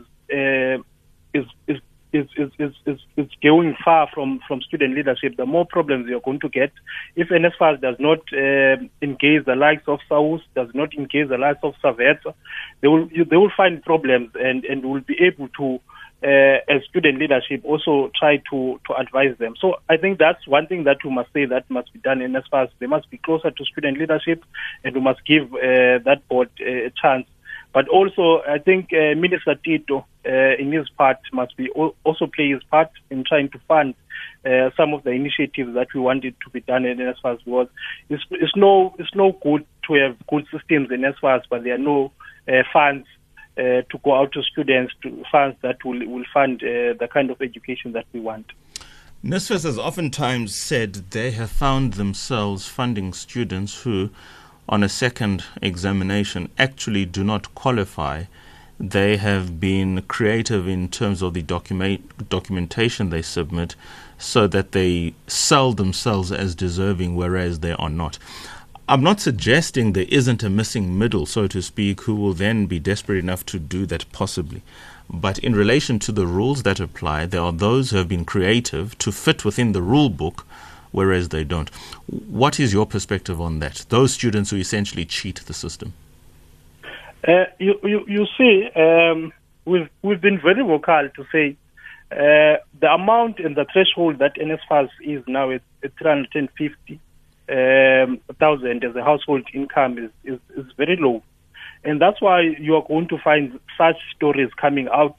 is 1.33 1.45
is 1.67 1.79
is, 2.13 2.27
is, 2.37 2.71
is, 2.85 2.99
is, 3.17 3.29
going 3.41 3.75
far 3.83 4.07
from, 4.13 4.39
from 4.47 4.61
student 4.61 4.95
leadership, 4.95 5.35
the 5.35 5.45
more 5.45 5.65
problems 5.65 6.07
you're 6.07 6.21
going 6.21 6.39
to 6.39 6.49
get. 6.49 6.71
If 7.15 7.29
NSFAS 7.29 7.81
does 7.81 7.95
not 7.99 8.19
uh, 8.31 8.77
engage 9.01 9.45
the 9.45 9.55
likes 9.55 9.83
of 9.87 9.99
SAUS, 10.07 10.41
does 10.55 10.69
not 10.73 10.93
engage 10.93 11.29
the 11.29 11.37
likes 11.37 11.59
of 11.63 11.73
SAFETSA, 11.83 12.33
they 12.81 12.87
will 12.87 13.07
they 13.07 13.37
will 13.37 13.51
find 13.55 13.81
problems 13.83 14.29
and, 14.35 14.63
and 14.65 14.85
will 14.85 15.01
be 15.01 15.15
able 15.19 15.49
to, 15.57 15.79
uh, 16.23 16.73
as 16.73 16.83
student 16.89 17.19
leadership, 17.19 17.61
also 17.63 18.11
try 18.17 18.37
to, 18.51 18.79
to 18.87 18.93
advise 18.95 19.37
them. 19.39 19.55
So 19.59 19.75
I 19.89 19.97
think 19.97 20.19
that's 20.19 20.47
one 20.47 20.67
thing 20.67 20.83
that 20.83 20.97
we 21.03 21.09
must 21.09 21.33
say 21.33 21.45
that 21.45 21.69
must 21.69 21.91
be 21.93 21.99
done 21.99 22.21
in 22.21 22.33
NSFAS. 22.33 22.69
They 22.79 22.87
must 22.87 23.09
be 23.09 23.17
closer 23.17 23.51
to 23.51 23.65
student 23.65 23.97
leadership 23.97 24.43
and 24.83 24.93
we 24.93 25.01
must 25.01 25.25
give 25.25 25.53
uh, 25.53 25.99
that 26.05 26.21
board 26.29 26.49
a 26.61 26.91
chance 27.01 27.25
but 27.73 27.87
also, 27.87 28.43
I 28.47 28.59
think 28.59 28.91
uh, 28.93 29.15
Minister 29.15 29.55
Tito, 29.55 30.05
uh, 30.25 30.55
in 30.59 30.71
his 30.71 30.87
part, 30.89 31.17
must 31.33 31.57
be 31.57 31.69
also 31.71 32.27
play 32.27 32.51
his 32.51 32.63
part 32.63 32.91
in 33.09 33.23
trying 33.23 33.49
to 33.49 33.59
fund 33.67 33.95
uh, 34.45 34.69
some 34.77 34.93
of 34.93 35.03
the 35.03 35.09
initiatives 35.09 35.73
that 35.73 35.87
we 35.95 35.99
wanted 35.99 36.35
to 36.43 36.51
be 36.51 36.61
done 36.61 36.85
in 36.85 36.99
NSFAS. 36.99 37.39
Because 37.43 37.67
it's, 38.09 38.23
it's 38.29 38.55
no 38.55 38.93
it's 38.99 39.15
no 39.15 39.31
good 39.41 39.65
to 39.87 39.93
have 39.95 40.15
good 40.27 40.45
systems 40.51 40.91
in 40.91 41.01
NSFAS, 41.01 41.43
but 41.49 41.63
there 41.63 41.73
are 41.73 41.79
no 41.79 42.11
uh, 42.47 42.61
funds 42.71 43.07
uh, 43.57 43.81
to 43.89 43.97
go 44.03 44.13
out 44.15 44.31
to 44.33 44.43
students, 44.43 44.93
to 45.01 45.23
funds 45.31 45.57
that 45.63 45.83
will 45.83 46.05
will 46.07 46.25
fund 46.31 46.61
uh, 46.61 46.93
the 46.99 47.09
kind 47.11 47.31
of 47.31 47.41
education 47.41 47.93
that 47.93 48.05
we 48.13 48.19
want. 48.19 48.51
NSFAS 49.25 49.63
has 49.63 49.79
oftentimes 49.79 50.53
said 50.53 50.93
they 51.09 51.31
have 51.31 51.49
found 51.49 51.93
themselves 51.93 52.67
funding 52.67 53.13
students 53.13 53.81
who 53.81 54.11
on 54.67 54.83
a 54.83 54.89
second 54.89 55.43
examination 55.61 56.49
actually 56.57 57.05
do 57.05 57.23
not 57.23 57.53
qualify. 57.55 58.23
They 58.79 59.17
have 59.17 59.59
been 59.59 60.01
creative 60.03 60.67
in 60.67 60.89
terms 60.89 61.21
of 61.21 61.33
the 61.33 61.41
document, 61.41 62.29
documentation 62.29 63.09
they 63.09 63.21
submit 63.21 63.75
so 64.17 64.47
that 64.47 64.71
they 64.71 65.13
sell 65.27 65.73
themselves 65.73 66.31
as 66.31 66.55
deserving, 66.55 67.15
whereas 67.15 67.59
they 67.59 67.73
are 67.73 67.89
not. 67.89 68.17
I'm 68.87 69.01
not 69.01 69.21
suggesting 69.21 69.93
there 69.93 70.05
isn't 70.09 70.43
a 70.43 70.49
missing 70.49 70.97
middle, 70.97 71.25
so 71.25 71.47
to 71.47 71.61
speak, 71.61 72.01
who 72.01 72.15
will 72.15 72.33
then 72.33 72.65
be 72.65 72.79
desperate 72.79 73.19
enough 73.19 73.45
to 73.47 73.59
do 73.59 73.85
that 73.85 74.11
possibly. 74.11 74.61
But 75.09 75.39
in 75.39 75.55
relation 75.55 75.99
to 75.99 76.11
the 76.11 76.27
rules 76.27 76.63
that 76.63 76.79
apply, 76.79 77.27
there 77.27 77.41
are 77.41 77.53
those 77.53 77.91
who 77.91 77.97
have 77.97 78.09
been 78.09 78.25
creative 78.25 78.97
to 78.99 79.11
fit 79.11 79.45
within 79.45 79.71
the 79.71 79.81
rule 79.81 80.09
book 80.09 80.45
whereas 80.93 81.29
they 81.29 81.43
don't. 81.43 81.69
What 82.07 82.59
is 82.59 82.71
your 82.71 82.85
perspective 82.85 83.41
on 83.41 83.59
that? 83.59 83.85
Those 83.89 84.13
students 84.13 84.51
who 84.51 84.57
essentially 84.57 85.03
cheat 85.03 85.41
the 85.45 85.53
system. 85.53 85.93
Uh, 87.27 87.45
you, 87.59 87.79
you, 87.83 88.05
you 88.07 88.25
see, 88.37 88.69
um, 88.75 89.33
we've 89.65 89.89
we've 90.01 90.21
been 90.21 90.39
very 90.39 90.61
vocal 90.61 91.09
to 91.15 91.25
say 91.31 91.57
uh, 92.11 92.57
the 92.79 92.93
amount 92.93 93.39
and 93.39 93.55
the 93.55 93.65
threshold 93.71 94.19
that 94.19 94.35
NSFAS 94.35 94.89
is 95.01 95.23
now 95.27 95.49
at, 95.51 95.61
at 95.83 95.91
350 95.97 96.99
um, 97.49 98.21
as 98.39 98.95
a 98.95 99.03
household 99.03 99.47
income 99.53 99.97
is, 99.97 100.11
is, 100.23 100.39
is 100.55 100.71
very 100.77 100.95
low, 100.97 101.23
and 101.83 102.01
that's 102.01 102.21
why 102.21 102.41
you 102.41 102.75
are 102.75 102.85
going 102.87 103.07
to 103.07 103.17
find 103.17 103.59
such 103.77 103.97
stories 104.15 104.49
coming 104.59 104.87
out 104.89 105.15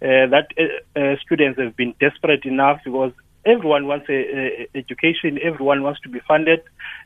uh, 0.00 0.30
that 0.30 0.48
uh, 0.56 1.00
uh, 1.00 1.16
students 1.24 1.58
have 1.58 1.76
been 1.76 1.94
desperate 1.98 2.44
enough 2.44 2.80
because 2.84 3.12
everyone 3.44 3.86
wants 3.86 4.06
a, 4.08 4.12
a 4.12 4.68
education, 4.74 5.38
everyone 5.42 5.82
wants 5.82 6.00
to 6.00 6.08
be 6.08 6.20
funded, 6.26 6.60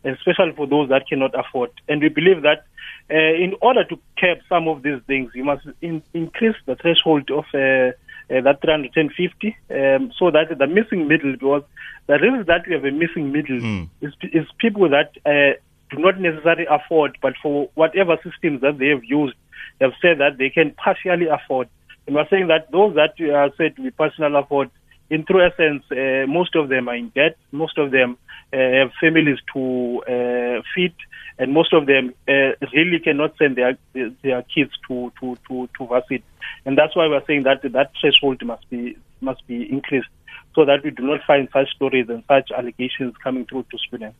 especially 0.05 0.53
for 0.57 0.67
those 0.67 0.89
that 0.89 1.09
cannot 1.09 1.39
afford. 1.39 1.71
And 1.89 2.01
we 2.03 2.09
believe 2.09 2.43
that 2.43 2.67
uh, 3.11 3.17
in 3.17 3.55
order 3.61 3.85
to 3.85 3.97
cap 4.17 4.39
some 4.49 4.69
of 4.69 4.83
these 4.83 5.01
things, 5.07 5.31
you 5.35 5.45
must 5.45 5.67
in, 5.81 6.03
increase 6.15 6.57
the 6.67 6.77
threshold 6.77 7.31
of 7.31 7.45
uh, 7.55 7.93
uh, 8.31 8.41
that 8.41 8.61
350 8.63 9.57
um, 9.71 10.13
so 10.19 10.31
that 10.31 10.57
the 10.57 10.67
missing 10.67 11.09
middle, 11.09 11.33
because 11.33 11.63
the 12.07 12.15
reason 12.15 12.45
that 12.47 12.67
we 12.67 12.75
have 12.75 12.85
a 12.85 12.91
missing 12.91 13.33
middle 13.33 13.61
mm. 13.61 13.89
is, 14.01 14.13
is 14.33 14.47
people 14.59 14.89
that 14.89 15.13
uh, 15.27 15.59
do 15.91 16.01
not 16.01 16.19
necessarily 16.19 16.67
afford, 16.71 17.19
but 17.21 17.35
for 17.43 17.69
whatever 17.75 18.17
systems 18.25 18.61
that 18.63 18.79
they 18.79 18.89
have 18.89 19.05
used, 19.05 19.35
they 19.79 19.87
have 19.87 19.95
said 20.01 20.19
that 20.19 20.39
they 20.39 20.49
can 20.49 20.73
partially 20.73 21.27
afford. 21.27 21.69
And 22.07 22.17
we're 22.17 22.29
saying 22.29 22.49
that 22.49 22.71
those 22.73 22.95
that 22.95 23.21
are 23.21 23.51
said 23.57 23.77
to 23.77 23.83
be 23.83 23.91
partially 23.91 24.27
afford, 24.35 24.71
in 25.13 25.25
true 25.27 25.45
essence, 25.45 25.85
uh, 25.93 26.27
most 26.27 26.57
of 26.57 26.71
them 26.71 26.89
are 26.89 26.97
in 26.97 27.11
debt. 27.11 27.37
Most 27.53 27.77
of 27.77 27.91
them 27.91 28.17
uh, 28.53 28.57
have 28.57 28.93
families 28.99 29.39
to 29.53 30.03
uh, 30.09 30.63
feed, 30.75 30.95
and 31.39 31.53
most 31.53 31.75
of 31.75 31.85
them 31.85 32.15
uh, 32.27 32.53
really 32.73 32.99
cannot 32.99 33.37
send 33.37 33.57
their 33.57 33.77
their 33.93 34.43
kids 34.55 34.73
to 34.89 35.13
to 35.21 35.37
to 35.47 35.69
to 35.77 35.87
varsity. 35.87 36.25
And 36.65 36.79
that's 36.79 36.97
why 36.97 37.09
we're 37.09 37.27
saying 37.27 37.43
that 37.43 37.61
that 37.63 37.93
threshold 38.01 38.43
must 38.43 38.69
be 38.71 38.97
must 39.21 39.47
be 39.47 39.71
increased 39.71 40.09
so 40.55 40.65
that 40.65 40.83
we 40.83 40.91
do 40.91 41.03
not 41.03 41.21
find 41.27 41.47
such 41.53 41.69
stories 41.77 42.09
and 42.09 42.25
such 42.27 42.51
allegations 42.51 43.15
coming 43.23 43.45
through 43.45 43.67
to 43.71 43.79
students. 43.87 44.17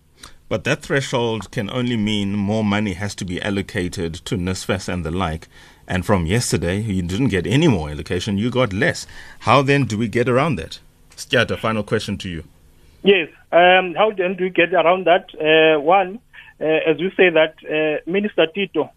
But 0.53 0.65
that 0.65 0.83
threshold 0.83 1.51
can 1.51 1.71
only 1.71 1.97
mean 1.97 2.35
more 2.37 2.63
money 2.63 2.93
has 2.93 3.15
to 3.15 3.25
be 3.25 3.41
allocated 3.41 4.13
to 4.27 4.37
NSFAS 4.37 4.87
and 4.87 5.03
the 5.03 5.11
like. 5.11 5.49
And 5.89 6.05
from 6.05 6.27
yesterday, 6.27 6.79
you 6.79 7.01
didn't 7.01 7.29
get 7.29 7.47
any 7.47 7.69
more 7.69 7.89
allocation, 7.89 8.37
you 8.37 8.51
got 8.51 8.71
less. 8.75 9.07
How 9.39 9.63
then 9.63 9.87
do 9.87 9.97
we 9.97 10.09
get 10.09 10.29
around 10.29 10.57
that? 10.57 10.79
a 11.35 11.57
final 11.57 11.83
question 11.83 12.19
to 12.19 12.29
you. 12.29 12.45
Yes. 13.03 13.31
Um, 13.51 13.95
how 13.95 14.13
then 14.15 14.37
do 14.37 14.45
we 14.45 14.51
get 14.51 14.75
around 14.75 15.07
that? 15.07 15.25
Uh, 15.41 15.81
one, 15.81 16.21
uh, 16.61 16.65
as 16.65 17.01
you 17.01 17.09
say 17.17 17.31
that 17.31 17.55
uh, 17.65 18.11
Minister 18.11 18.47
Tito 18.55 18.91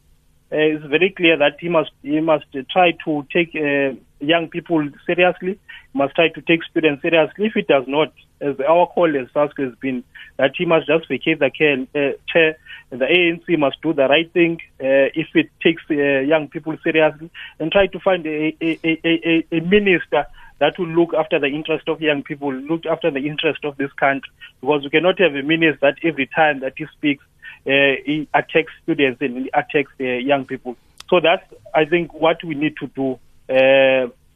uh, 0.51 0.57
is 0.57 0.83
very 0.89 1.13
clear 1.15 1.37
that 1.37 1.55
he 1.61 1.69
must 1.69 1.91
he 2.01 2.19
must 2.19 2.47
try 2.69 2.91
to 3.05 3.25
take 3.31 3.55
uh, 3.55 3.95
young 4.19 4.49
people 4.49 4.85
seriously, 5.05 5.57
must 5.93 6.15
try 6.15 6.27
to 6.27 6.41
take 6.41 6.65
students 6.65 7.01
seriously. 7.01 7.45
If 7.45 7.53
he 7.53 7.61
does 7.61 7.85
not, 7.87 8.11
as 8.41 8.59
our 8.59 8.87
call 8.87 9.15
as 9.15 9.27
SASCO 9.29 9.65
has 9.65 9.75
been, 9.79 10.03
that 10.37 10.51
he 10.57 10.65
must 10.65 10.87
just 10.87 11.07
vacate 11.07 11.39
the 11.39 11.49
care, 11.49 11.79
uh, 11.95 12.13
chair 12.27 12.57
the 12.89 13.05
ANC 13.05 13.57
must 13.57 13.81
do 13.81 13.93
the 13.93 14.07
right 14.07 14.31
thing 14.31 14.59
uh, 14.79 15.09
if 15.13 15.27
it 15.33 15.49
takes 15.61 15.83
uh, 15.89 15.93
young 15.93 16.47
people 16.47 16.75
seriously 16.83 17.29
and 17.59 17.71
try 17.71 17.87
to 17.87 17.99
find 17.99 18.25
a, 18.25 18.55
a, 18.61 18.79
a, 18.83 19.45
a, 19.51 19.59
minister 19.61 20.25
that 20.59 20.77
will 20.77 20.87
look 20.87 21.13
after 21.13 21.39
the 21.39 21.47
interest 21.47 21.89
of 21.89 22.01
young 22.01 22.23
people, 22.23 22.53
look 22.53 22.85
after 22.85 23.11
the 23.11 23.27
interest 23.27 23.65
of 23.65 23.75
this 23.77 23.91
country. 23.93 24.31
Because 24.61 24.83
we 24.83 24.89
cannot 24.89 25.19
have 25.19 25.35
a 25.35 25.41
minister 25.41 25.79
that 25.81 25.97
every 26.03 26.27
time 26.27 26.61
that 26.61 26.73
he 26.77 26.85
speaks, 26.97 27.23
uh, 27.67 27.99
he 28.05 28.27
attacks 28.33 28.71
students 28.83 29.21
and 29.21 29.37
he 29.37 29.49
attacks 29.53 29.91
uh, 29.99 30.03
young 30.03 30.45
people. 30.45 30.77
So 31.09 31.19
that's, 31.19 31.43
I 31.73 31.85
think, 31.85 32.13
what 32.13 32.43
we 32.43 32.55
need 32.55 32.77
to 32.77 32.87
do. 32.87 33.19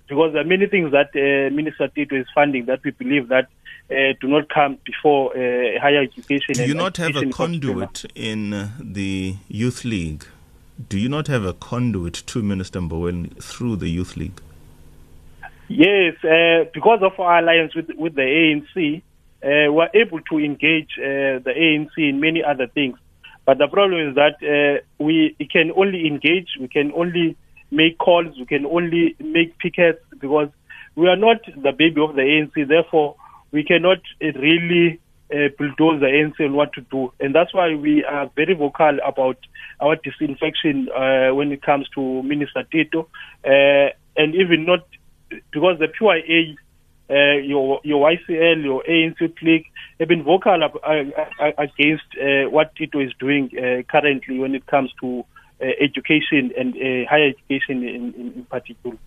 Because 0.10 0.34
there 0.34 0.42
are 0.42 0.46
many 0.46 0.66
things 0.66 0.92
that 0.92 1.10
uh, 1.16 1.54
Minister 1.54 1.88
Tito 1.88 2.16
is 2.16 2.26
funding 2.34 2.66
that 2.66 2.84
we 2.84 2.92
believe 2.92 3.28
that 3.30 3.48
uh, 3.92 4.14
do 4.20 4.28
not 4.28 4.50
come 4.50 4.78
before 4.84 5.32
uh, 5.32 5.80
higher 5.80 6.02
education. 6.02 6.56
Do 6.56 6.66
you 6.66 6.74
not 6.74 6.98
have 6.98 7.16
a 7.16 7.30
conduit 7.30 8.06
in 8.16 8.54
uh, 8.54 8.72
the 8.80 9.36
youth 9.48 9.86
league? 9.86 10.26
Do 10.88 10.98
you 10.98 11.10
not 11.10 11.28
have 11.28 11.44
a 11.44 11.54
conduit 11.54 12.14
to 12.14 12.42
Minister 12.42 12.80
Mboweni 12.82 13.42
through 13.42 13.78
the 13.78 13.88
youth 13.88 14.18
league? 14.18 14.42
Yes, 15.68 16.16
uh, 16.24 16.66
because 16.74 17.04
of 17.04 17.20
our 17.20 17.40
alliance 17.40 17.76
with 17.76 17.90
with 17.96 18.16
the 18.16 18.22
ANC, 18.22 19.04
uh, 19.44 19.72
we're 19.72 19.90
able 19.94 20.22
to 20.22 20.40
engage 20.40 20.90
uh, 20.98 21.38
the 21.46 21.54
ANC 21.56 21.92
in 21.98 22.20
many 22.20 22.44
other 22.44 22.66
things. 22.66 22.98
But 23.46 23.58
the 23.58 23.68
problem 23.68 24.10
is 24.10 24.16
that 24.16 24.36
uh, 24.42 24.84
we 25.04 25.36
can 25.52 25.72
only 25.76 26.08
engage, 26.08 26.50
we 26.60 26.68
can 26.68 26.92
only 26.94 27.38
make 27.72 27.98
calls, 27.98 28.38
we 28.38 28.46
can 28.46 28.66
only 28.66 29.16
make 29.20 29.58
pickets 29.60 30.00
because 30.20 30.50
we 30.96 31.08
are 31.08 31.16
not 31.16 31.38
the 31.46 31.72
baby 31.72 32.02
of 32.02 32.16
the 32.16 32.22
ANC. 32.22 32.68
Therefore, 32.68 33.16
we 33.52 33.64
cannot 33.64 34.00
really 34.22 35.00
uh, 35.32 35.50
bulldoze 35.58 36.00
the 36.00 36.08
ANC 36.08 36.40
on 36.44 36.54
what 36.54 36.74
to 36.74 36.82
do. 36.82 37.12
And 37.20 37.34
that's 37.34 37.54
why 37.54 37.76
we 37.76 38.04
are 38.04 38.30
very 38.36 38.54
vocal 38.54 38.98
about 39.06 39.38
our 39.80 39.96
disinfection 39.96 40.90
uh, 40.90 41.34
when 41.34 41.52
it 41.52 41.62
comes 41.62 41.88
to 41.96 42.24
Minister 42.24 42.64
Tito. 42.72 43.08
Uh, 43.46 43.90
and 44.18 44.36
even 44.36 44.66
not 44.66 44.86
because 45.52 45.80
the 45.80 45.88
PYA, 45.88 46.56
uh, 47.10 47.38
your 47.42 47.80
your 47.84 48.10
YCL, 48.10 48.64
your 48.64 48.84
ANC 48.84 49.38
clique 49.38 49.68
have 50.00 50.08
been 50.10 50.24
vocal 50.24 50.64
ab- 50.64 50.80
uh, 50.84 51.52
against 51.58 52.06
uh, 52.22 52.50
what 52.50 52.76
Tito 52.76 53.00
is 53.00 53.12
doing 53.20 53.50
uh, 53.58 53.84
currently 53.90 54.40
when 54.40 54.56
it 54.56 54.66
comes 54.68 54.92
to 55.02 55.24
education 55.62 56.52
and 56.58 56.76
uh, 56.76 57.10
higher 57.10 57.30
education 57.30 57.84
in, 57.84 58.14
in, 58.14 58.34
in 58.36 58.46
particular 58.46 58.98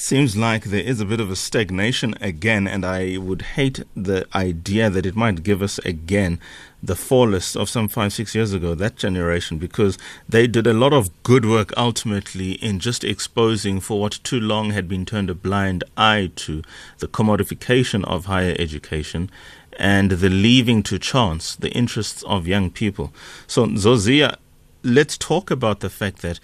seems 0.00 0.34
like 0.34 0.64
there 0.64 0.82
is 0.82 0.98
a 1.00 1.04
bit 1.04 1.20
of 1.20 1.30
a 1.30 1.36
stagnation 1.36 2.14
again, 2.22 2.66
and 2.66 2.86
I 2.86 3.18
would 3.18 3.42
hate 3.42 3.84
the 3.94 4.26
idea 4.34 4.88
that 4.88 5.04
it 5.04 5.14
might 5.14 5.42
give 5.42 5.60
us 5.60 5.78
again 5.80 6.40
the 6.82 6.96
fall 6.96 7.28
list 7.28 7.54
of 7.54 7.68
some 7.68 7.86
five, 7.86 8.14
six 8.14 8.34
years 8.34 8.54
ago, 8.54 8.74
that 8.74 8.96
generation, 8.96 9.58
because 9.58 9.98
they 10.26 10.46
did 10.46 10.66
a 10.66 10.72
lot 10.72 10.94
of 10.94 11.22
good 11.22 11.44
work 11.44 11.74
ultimately 11.76 12.52
in 12.52 12.78
just 12.78 13.04
exposing 13.04 13.78
for 13.78 14.00
what 14.00 14.18
too 14.24 14.40
long 14.40 14.70
had 14.70 14.88
been 14.88 15.04
turned 15.04 15.28
a 15.28 15.34
blind 15.34 15.84
eye 15.98 16.30
to 16.34 16.62
the 16.98 17.08
commodification 17.08 18.02
of 18.04 18.24
higher 18.24 18.56
education 18.58 19.30
and 19.78 20.12
the 20.12 20.30
leaving 20.30 20.82
to 20.82 20.98
chance 20.98 21.54
the 21.56 21.70
interests 21.72 22.22
of 22.22 22.48
young 22.48 22.70
people. 22.70 23.12
So, 23.46 23.66
Zozia, 23.66 24.36
let's 24.82 25.16
talk 25.18 25.50
about 25.50 25.80
the 25.80 25.90
fact 25.90 26.22
that 26.22 26.40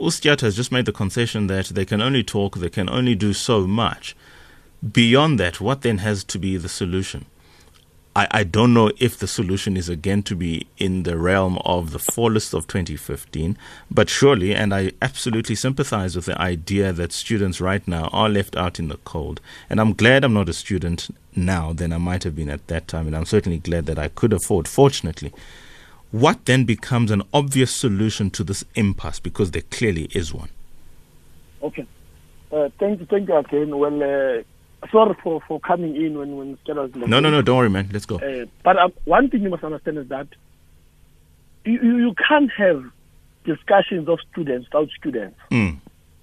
Ustyat 0.00 0.40
has 0.40 0.56
just 0.56 0.72
made 0.72 0.86
the 0.86 0.92
concession 0.92 1.46
that 1.48 1.66
they 1.66 1.84
can 1.84 2.00
only 2.00 2.22
talk, 2.22 2.56
they 2.56 2.70
can 2.70 2.88
only 2.88 3.14
do 3.14 3.32
so 3.32 3.66
much. 3.66 4.16
Beyond 4.92 5.38
that, 5.38 5.60
what 5.60 5.82
then 5.82 5.98
has 5.98 6.24
to 6.24 6.38
be 6.38 6.56
the 6.56 6.68
solution? 6.68 7.26
I, 8.16 8.26
I 8.30 8.44
don't 8.44 8.74
know 8.74 8.90
if 8.98 9.18
the 9.18 9.28
solution 9.28 9.76
is 9.76 9.88
again 9.88 10.22
to 10.24 10.34
be 10.34 10.66
in 10.78 11.04
the 11.04 11.16
realm 11.16 11.58
of 11.64 11.92
the 11.92 11.98
fall 11.98 12.30
list 12.30 12.54
of 12.54 12.66
2015, 12.66 13.56
but 13.90 14.08
surely, 14.08 14.54
and 14.54 14.74
I 14.74 14.92
absolutely 15.00 15.54
sympathize 15.54 16.16
with 16.16 16.24
the 16.24 16.40
idea 16.40 16.92
that 16.92 17.12
students 17.12 17.60
right 17.60 17.86
now 17.86 18.08
are 18.08 18.28
left 18.28 18.56
out 18.56 18.80
in 18.80 18.88
the 18.88 18.96
cold. 19.04 19.40
And 19.68 19.80
I'm 19.80 19.92
glad 19.92 20.24
I'm 20.24 20.32
not 20.32 20.48
a 20.48 20.54
student 20.54 21.14
now 21.36 21.72
than 21.72 21.92
I 21.92 21.98
might 21.98 22.24
have 22.24 22.34
been 22.34 22.50
at 22.50 22.66
that 22.66 22.88
time, 22.88 23.06
and 23.06 23.14
I'm 23.14 23.26
certainly 23.26 23.58
glad 23.58 23.86
that 23.86 23.98
I 23.98 24.08
could 24.08 24.32
afford, 24.32 24.66
fortunately, 24.66 25.32
what 26.10 26.44
then 26.44 26.64
becomes 26.64 27.10
an 27.10 27.22
obvious 27.32 27.72
solution 27.74 28.30
to 28.30 28.44
this 28.44 28.64
impasse? 28.74 29.20
Because 29.20 29.52
there 29.52 29.62
clearly 29.70 30.04
is 30.12 30.34
one. 30.34 30.50
Okay. 31.62 31.86
Uh, 32.50 32.68
thank 32.78 33.00
you, 33.00 33.06
thank 33.06 33.28
you 33.28 33.36
again. 33.36 33.78
Well, 33.78 34.02
uh, 34.02 34.42
sorry 34.90 35.16
for, 35.22 35.40
for 35.46 35.60
coming 35.60 35.94
in 35.94 36.18
when 36.18 36.36
when 36.36 36.58
was 36.66 36.90
No, 36.94 37.20
no, 37.20 37.30
no. 37.30 37.42
Don't 37.42 37.58
worry, 37.58 37.70
man. 37.70 37.88
Let's 37.92 38.06
go. 38.06 38.16
Uh, 38.16 38.46
but 38.64 38.76
um, 38.76 38.92
one 39.04 39.30
thing 39.30 39.42
you 39.42 39.50
must 39.50 39.62
understand 39.62 39.98
is 39.98 40.08
that 40.08 40.26
you, 41.64 41.80
you 41.80 42.14
can't 42.28 42.50
have 42.56 42.82
discussions 43.44 44.08
of 44.08 44.18
students 44.32 44.66
without 44.68 44.88
students. 44.98 45.38
Mm. 45.50 45.78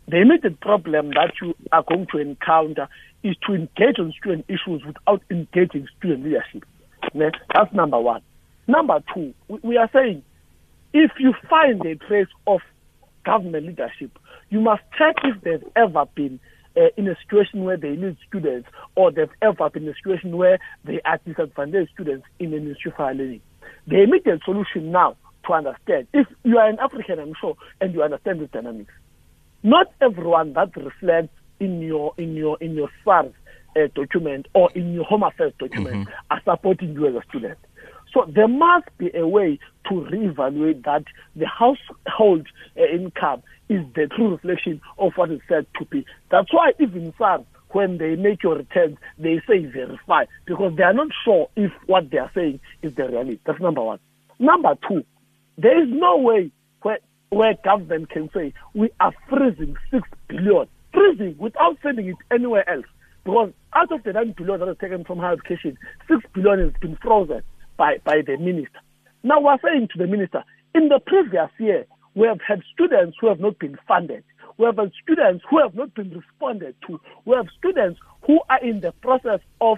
The 0.08 0.18
immediate 0.18 0.60
problem 0.60 1.10
that 1.12 1.34
you 1.42 1.56
are 1.72 1.84
going 1.84 2.08
to 2.12 2.18
encounter 2.20 2.88
is 3.24 3.36
to 3.46 3.54
engage 3.54 4.00
on 4.00 4.14
student 4.20 4.46
issues 4.48 4.84
without 4.86 5.22
engaging 5.30 5.88
student 5.98 6.24
leadership. 6.24 6.66
That's 7.14 7.74
number 7.74 8.00
one. 8.00 8.22
Number 8.68 9.02
two, 9.14 9.34
we 9.48 9.78
are 9.78 9.90
saying 9.94 10.24
if 10.94 11.12
you 11.20 11.34
find 11.50 11.86
a 11.86 11.96
trace 11.96 12.28
of 12.46 12.60
government 13.26 13.66
leadership, 13.66 14.18
you 14.50 14.60
must 14.60 14.82
check 14.98 15.16
if 15.24 15.42
there's 15.42 15.64
ever 15.76 16.06
been 16.16 16.40
uh, 16.76 16.88
in 16.96 17.08
a 17.08 17.16
situation 17.24 17.64
where 17.64 17.78
they 17.78 17.96
need 17.96 18.18
students 18.28 18.68
or 18.96 19.12
they've 19.12 19.30
ever 19.42 19.70
been 19.70 19.84
in 19.84 19.90
a 19.90 19.96
situation 19.96 20.38
where 20.38 20.60
they 20.86 21.02
are 21.06 21.20
disadvantaged 21.26 21.92
students 21.94 22.26
in 22.40 22.54
of 22.54 22.94
Higher 22.94 23.14
Learning. 23.14 23.42
The 23.88 24.04
immediate 24.04 24.42
solution 24.44 24.92
now 24.92 25.16
to 25.46 25.54
understand, 25.54 26.08
if 26.14 26.28
you 26.44 26.58
are 26.58 26.70
an 26.70 26.78
African, 26.80 27.20
I'm 27.20 27.34
sure, 27.40 27.56
and 27.82 27.94
you 27.94 28.04
understand 28.04 28.42
the 28.42 28.48
dynamics, 28.48 28.94
not 29.64 29.92
everyone 30.02 30.54
that 30.54 30.76
reflects 30.76 31.34
in 31.60 31.82
your 31.82 32.14
in 32.18 32.36
your 32.36 32.58
in 32.62 32.76
your 32.76 32.90
SARS 33.04 33.34
uh, 33.76 33.88
document 33.96 34.48
or 34.54 34.70
in 34.76 34.94
your 34.94 35.06
Home 35.06 35.24
Affairs 35.24 35.54
document 35.58 36.08
mm-hmm. 36.08 36.12
are 36.30 36.42
supporting 36.44 36.94
you 36.94 37.08
as 37.08 37.16
a 37.16 37.28
student. 37.30 37.58
So 38.14 38.26
there 38.28 38.48
must 38.48 38.88
be 38.98 39.12
a 39.14 39.28
way 39.28 39.60
to 39.90 39.94
reevaluate 39.94 40.84
that 40.86 41.04
the 41.36 41.46
household 41.48 42.48
uh, 42.78 42.84
income 42.84 43.44
is 43.70 43.84
the 43.96 44.08
true 44.08 44.32
reflection 44.32 44.82
of 44.98 45.14
what 45.16 45.32
is 45.32 45.42
said 45.48 45.66
to 45.80 45.86
be. 45.86 46.06
That's 46.32 46.52
why 46.54 46.72
even 46.80 47.14
some, 47.18 47.46
when 47.72 47.98
they 47.98 48.16
make 48.16 48.44
your 48.44 48.56
returns, 48.56 48.98
they 49.18 49.42
say 49.48 49.66
verify 49.66 50.26
because 50.46 50.74
they 50.78 50.84
are 50.84 50.94
not 50.94 51.10
sure 51.26 51.50
if 51.56 51.72
what 51.86 52.10
they 52.10 52.18
are 52.18 52.32
saying 52.34 52.60
is 52.82 52.96
the 52.96 53.08
reality. 53.08 53.40
That's 53.46 53.60
number 53.60 53.84
one. 53.84 54.00
Number 54.40 54.76
two, 54.88 55.04
there 55.58 55.82
is 55.82 55.90
no 55.90 56.18
way 56.18 56.52
where, 56.82 57.00
where 57.30 57.56
government 57.64 58.10
can 58.10 58.30
say 58.34 58.54
we 58.74 58.90
are 59.00 59.14
freezing 59.28 59.76
six 59.92 60.08
billion, 60.30 60.68
freezing 60.94 61.36
without 61.38 61.78
sending 61.84 62.08
it 62.08 62.16
anywhere 62.32 62.68
else. 62.70 62.86
Because 63.26 63.52
out 63.74 63.92
of 63.92 64.04
the 64.04 64.14
nine 64.14 64.34
billion 64.38 64.62
that 64.62 64.70
is 64.70 64.78
taken 64.80 65.04
from 65.04 65.20
higher 65.20 65.34
education, 65.34 65.78
six 66.08 66.22
billion 66.34 66.60
has 66.60 66.74
been 66.80 66.98
frozen 67.02 67.42
by, 67.78 67.98
by 68.04 68.22
the 68.26 68.38
minister. 68.38 68.80
Now 69.24 69.40
we're 69.40 69.58
saying 69.64 69.90
to 69.94 69.98
the 69.98 70.08
minister, 70.08 70.44
in 70.76 70.90
the 70.90 71.00
previous 71.00 71.50
year, 71.60 71.86
we 72.16 72.28
have 72.28 72.40
had 72.46 72.62
students 72.74 73.18
who 73.20 73.28
have 73.28 73.40
not 73.40 73.60
been 73.60 73.78
funded. 73.88 74.24
We 74.58 74.66
have 74.66 74.78
had 74.78 74.92
students 75.04 75.44
who 75.50 75.60
have 75.60 75.76
not 75.76 75.94
been 75.94 76.10
responded 76.10 76.76
to. 76.88 77.00
We 77.26 77.36
have 77.36 77.48
students 77.58 78.00
who 78.26 78.40
are 78.50 78.64
in 78.64 78.82
the 78.82 78.92
process 78.92 79.40
of 79.62 79.78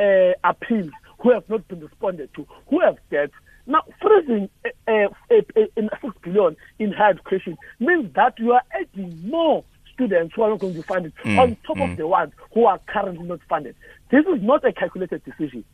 uh, 0.00 0.32
appeals 0.44 0.90
who 1.18 1.32
have 1.32 1.48
not 1.48 1.66
been 1.68 1.80
responded 1.80 2.32
to, 2.34 2.46
who 2.68 2.80
have 2.80 2.96
debts. 3.10 3.34
Now, 3.66 3.82
freezing 4.00 4.48
uh, 4.64 4.90
uh, 4.90 5.40
in 5.76 5.90
six 6.00 6.14
billion 6.22 6.56
in 6.78 6.92
higher 6.92 7.10
education 7.10 7.56
means 7.78 8.12
that 8.14 8.38
you 8.38 8.52
are 8.52 8.62
adding 8.72 9.28
more 9.28 9.64
students 9.92 10.34
who 10.34 10.42
are 10.42 10.50
not 10.50 10.60
going 10.60 10.72
to 10.74 10.80
be 10.80 10.86
funded 10.86 11.12
mm, 11.24 11.38
on 11.38 11.56
top 11.66 11.76
mm. 11.76 11.90
of 11.90 11.96
the 11.98 12.06
ones 12.06 12.32
who 12.54 12.64
are 12.64 12.80
currently 12.86 13.26
not 13.26 13.40
funded. 13.48 13.76
This 14.10 14.24
is 14.26 14.42
not 14.42 14.64
a 14.64 14.72
calculated 14.72 15.22
decision. 15.24 15.64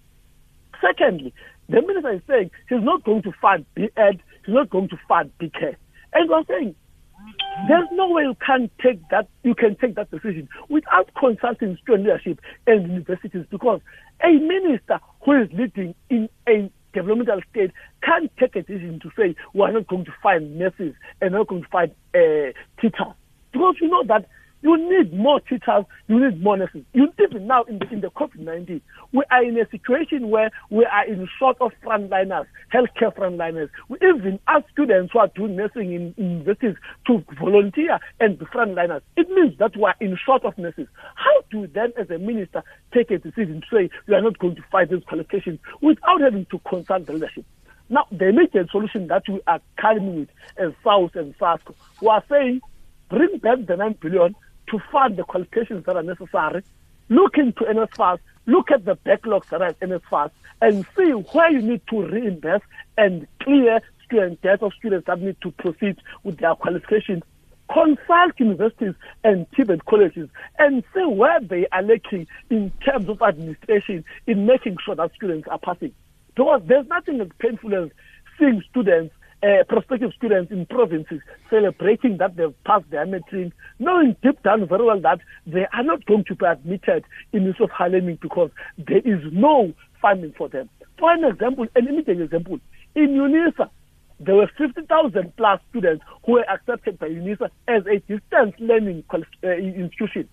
Secondly, 0.81 1.33
the 1.69 1.83
minister 1.83 2.13
is 2.13 2.23
saying 2.29 2.51
he's 2.69 2.83
not 2.83 3.05
going 3.05 3.23
to 3.23 3.33
fund 3.41 3.67
BEd, 3.75 4.23
he's 4.45 4.55
not 4.55 4.71
going 4.71 4.89
to 4.89 4.97
fund 5.09 5.31
BK. 5.41 5.77
And 6.13 6.31
we're 6.31 6.45
saying 6.45 6.75
there's 7.69 7.89
no 7.93 8.09
way 8.11 8.23
you 8.23 8.37
can 8.45 8.71
take 8.83 9.01
that 9.09 9.29
you 9.43 9.55
can 9.55 9.77
take 9.77 9.95
that 9.97 10.11
decision 10.11 10.49
without 10.69 11.11
consulting 11.19 11.77
student 11.83 12.05
leadership 12.05 12.41
and 12.67 12.89
universities 12.89 13.47
because 13.51 13.81
a 14.23 14.33
minister 14.33 15.01
who 15.25 15.43
is 15.43 15.49
leading 15.53 15.95
in 16.11 16.29
a 16.49 16.71
developmental 16.93 17.41
state 17.51 17.73
can't 18.03 18.31
take 18.39 18.57
a 18.57 18.63
decision 18.63 19.01
to 19.01 19.11
say 19.17 19.35
we're 19.55 19.73
not 19.73 19.87
going 19.87 20.05
to 20.05 20.15
find 20.23 20.59
nurses 20.59 20.95
and 21.21 21.33
not 21.33 21.49
going 21.49 21.63
to 21.63 21.69
find 21.69 21.91
uh, 22.15 22.53
teachers. 22.81 23.15
Because 23.53 23.77
you 23.81 23.89
know 23.89 24.05
that 24.05 24.29
you 24.63 24.77
need 24.77 25.13
more 25.13 25.41
teachers. 25.41 25.85
You 26.09 26.19
need 26.19 26.43
more 26.43 26.57
nurses. 26.57 26.83
You 26.93 27.13
even 27.23 27.47
now 27.47 27.63
in 27.65 27.79
the, 27.79 27.89
in 27.91 28.01
the 28.01 28.11
COVID-19, 28.11 28.81
we 29.13 29.23
are 29.31 29.45
in 29.45 29.59
a 29.59 29.69
situation 29.71 30.31
where 30.31 30.51
we 30.71 30.85
are 30.85 31.07
in 31.07 31.29
short 31.39 31.59
of 31.61 31.73
frontliners, 31.85 32.47
healthcare 32.73 33.15
frontliners. 33.15 33.69
We 33.89 33.99
even 34.03 34.41
ask 34.49 34.65
students 34.71 35.13
who 35.13 35.19
are 35.21 35.29
doing 35.29 35.57
nursing 35.57 35.93
in, 35.93 36.15
universities 36.17 36.77
to 37.07 37.25
volunteer 37.39 37.99
and 38.19 38.39
be 38.39 38.47
frontliners. 38.47 39.03
It 39.17 39.29
means 39.31 39.59
that 39.59 39.77
we 39.77 39.85
are 39.85 39.95
in 40.01 40.19
short 40.25 40.45
of 40.45 40.57
nurses. 40.59 40.89
How 41.15 41.43
do 41.51 41.61
you 41.61 41.67
then, 41.67 41.93
as 41.99 42.11
a 42.11 42.19
minister, 42.19 42.65
take 42.93 43.11
a 43.11 43.19
decision 43.19 43.61
to 43.61 43.67
say 43.77 43.91
we 44.07 44.15
are 44.15 44.23
not 44.23 44.39
going 44.39 44.57
to 44.57 44.63
fight 44.73 44.91
these 44.91 45.05
qualifications 45.05 45.61
without 45.81 46.21
having 46.21 46.47
to 46.47 46.59
consult 46.69 47.07
the 47.07 47.13
leadership? 47.13 47.45
Now, 47.89 48.07
the 48.11 48.29
immediate 48.29 48.71
solution 48.71 49.07
that 49.09 49.23
we 49.29 49.41
are 49.47 49.61
coming 49.81 50.17
with 50.17 50.29
as 50.57 50.73
SAUS 50.83 51.11
and 51.15 51.39
SASCO, 51.39 51.75
we 52.01 52.09
are 52.09 52.25
saying 52.29 52.61
bring 53.09 53.39
back 53.39 53.59
the 53.67 53.77
9 53.77 53.97
billion 54.01 54.35
to 54.69 54.81
fund 54.91 55.17
the 55.17 55.25
qualifications 55.25 55.85
that 55.87 55.97
are 55.97 56.03
necessary, 56.03 56.63
look 57.09 57.39
into 57.39 57.65
NSFAS, 57.65 58.19
look 58.47 58.71
at 58.71 58.85
the 58.85 58.97
backlogs 58.97 59.49
that 59.51 59.63
are 59.63 59.69
at 59.69 59.81
NSFAS, 59.81 60.31
and 60.61 60.87
see 60.97 61.11
where 61.11 61.51
you 61.51 61.63
need 61.63 61.83
to 61.89 62.03
reinvest 62.03 62.65
and 62.97 63.27
clear 63.43 63.81
student 64.05 64.41
debt 64.43 64.63
of 64.63 64.73
students 64.75 65.07
that 65.07 65.21
need 65.21 65.37
to 65.43 65.51
proceed 65.53 65.97
with 66.25 66.39
their 66.39 66.55
qualifications. 66.55 67.23
Consult 67.73 68.39
universities 68.39 68.95
and 69.25 69.51
TVET 69.51 69.85
colleges 69.87 70.29
and 70.59 70.85
see 70.95 71.05
where 71.05 71.41
they 71.41 71.67
are 71.73 71.83
lacking 71.83 72.29
in 72.49 72.71
terms 72.85 73.09
of 73.09 73.21
administration 73.23 74.05
in 74.29 74.47
making 74.47 74.77
sure 74.85 74.95
that 74.95 75.13
students 75.15 75.49
are 75.49 75.59
passing. 75.59 75.93
Because 76.37 76.63
there's 76.67 76.87
nothing 76.87 77.21
as 77.21 77.29
painful 77.39 77.75
as 77.75 77.91
seeing 78.39 78.63
students 78.71 79.13
uh, 79.47 79.63
prospective 79.69 80.13
students 80.17 80.51
in 80.51 80.67
provinces 80.67 81.21
celebrating 81.49 82.17
that 82.19 82.37
they've 82.37 82.65
passed 82.65 82.91
their 82.91 83.07
matric, 83.07 83.53
knowing 83.79 84.17
deep 84.23 84.43
down 84.43 84.67
very 84.67 84.85
well 84.85 85.01
that 85.01 85.21
they 85.47 85.67
are 85.73 85.85
not 85.85 86.05
going 86.07 86.25
to 86.25 86.35
be 86.35 86.45
admitted 86.45 87.05
in 87.33 87.43
University 87.43 87.65
of 87.65 87.71
Higher 87.71 87.91
Learning 87.91 88.19
because 88.21 88.51
there 88.79 88.99
is 89.05 89.21
no 89.33 89.73
funding 90.03 90.33
for 90.37 90.49
them. 90.49 90.69
For 90.99 91.13
an 91.13 91.25
example, 91.25 91.67
an 91.77 91.87
immediate 91.87 92.21
example, 92.21 92.59
in 92.95 93.11
UNISA, 93.11 93.69
there 94.19 94.35
were 94.35 94.51
50,000 94.59 95.37
plus 95.37 95.61
students 95.71 96.05
who 96.25 96.33
were 96.33 96.51
accepted 96.51 96.99
by 96.99 97.09
UNISA 97.09 97.51
as 97.69 97.83
a 97.87 97.99
distance 98.01 98.55
learning 98.59 99.05
uh, 99.13 99.49
institution. 99.49 100.29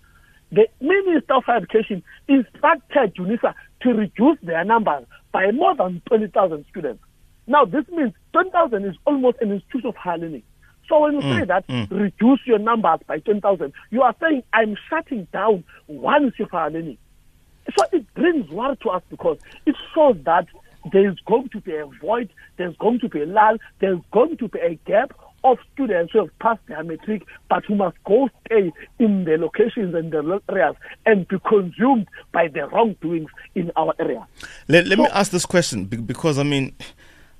The 0.50 0.66
Minister 0.80 1.34
of 1.34 1.44
Education 1.48 2.02
instructed 2.26 3.14
UNISA 3.16 3.54
to 3.82 3.90
reduce 3.90 4.38
their 4.42 4.64
numbers 4.64 5.04
by 5.32 5.50
more 5.50 5.76
than 5.76 6.00
20,000 6.08 6.64
students. 6.70 7.02
Now, 7.46 7.64
this 7.64 7.84
means 7.88 8.12
10,000 8.32 8.84
is 8.84 8.96
almost 9.06 9.38
an 9.40 9.52
institution 9.52 9.88
of 9.88 9.96
higher 9.96 10.18
learning. 10.18 10.42
So 10.88 11.00
when 11.00 11.14
you 11.14 11.20
mm, 11.20 11.38
say 11.38 11.44
that, 11.46 11.66
mm. 11.66 11.90
reduce 11.90 12.40
your 12.46 12.58
numbers 12.58 13.00
by 13.06 13.18
10,000, 13.18 13.72
you 13.90 14.02
are 14.02 14.14
saying, 14.20 14.42
I'm 14.52 14.76
shutting 14.88 15.26
down 15.32 15.64
one 15.86 16.32
higher 16.50 16.70
learning. 16.70 16.98
So 17.78 17.84
it 17.92 18.12
brings 18.14 18.50
worry 18.50 18.76
to 18.82 18.90
us 18.90 19.02
because 19.08 19.38
it 19.66 19.74
shows 19.94 20.16
that 20.24 20.46
there's 20.92 21.18
going 21.26 21.48
to 21.50 21.60
be 21.60 21.74
a 21.74 21.86
void, 22.00 22.28
there's 22.58 22.76
going 22.76 23.00
to 23.00 23.08
be 23.08 23.22
a 23.22 23.26
lull, 23.26 23.56
there's 23.80 24.00
going 24.12 24.36
to 24.36 24.48
be 24.48 24.58
a 24.58 24.74
gap 24.86 25.14
of 25.44 25.58
students 25.72 26.12
who 26.12 26.20
have 26.20 26.38
passed 26.38 26.66
their 26.68 26.82
matric 26.82 27.22
but 27.50 27.64
who 27.66 27.74
must 27.74 27.96
go 28.04 28.28
stay 28.46 28.72
in 28.98 29.24
the 29.24 29.36
locations 29.36 29.94
and 29.94 30.10
the 30.10 30.40
areas 30.48 30.74
and 31.04 31.28
be 31.28 31.36
consumed 31.46 32.08
by 32.32 32.48
the 32.48 32.66
wrongdoings 32.68 33.30
in 33.54 33.70
our 33.76 33.94
area. 33.98 34.26
Let, 34.68 34.86
let 34.86 34.96
so, 34.96 35.04
me 35.04 35.10
ask 35.12 35.30
this 35.30 35.46
question 35.46 35.84
because, 35.84 36.38
I 36.38 36.42
mean, 36.42 36.74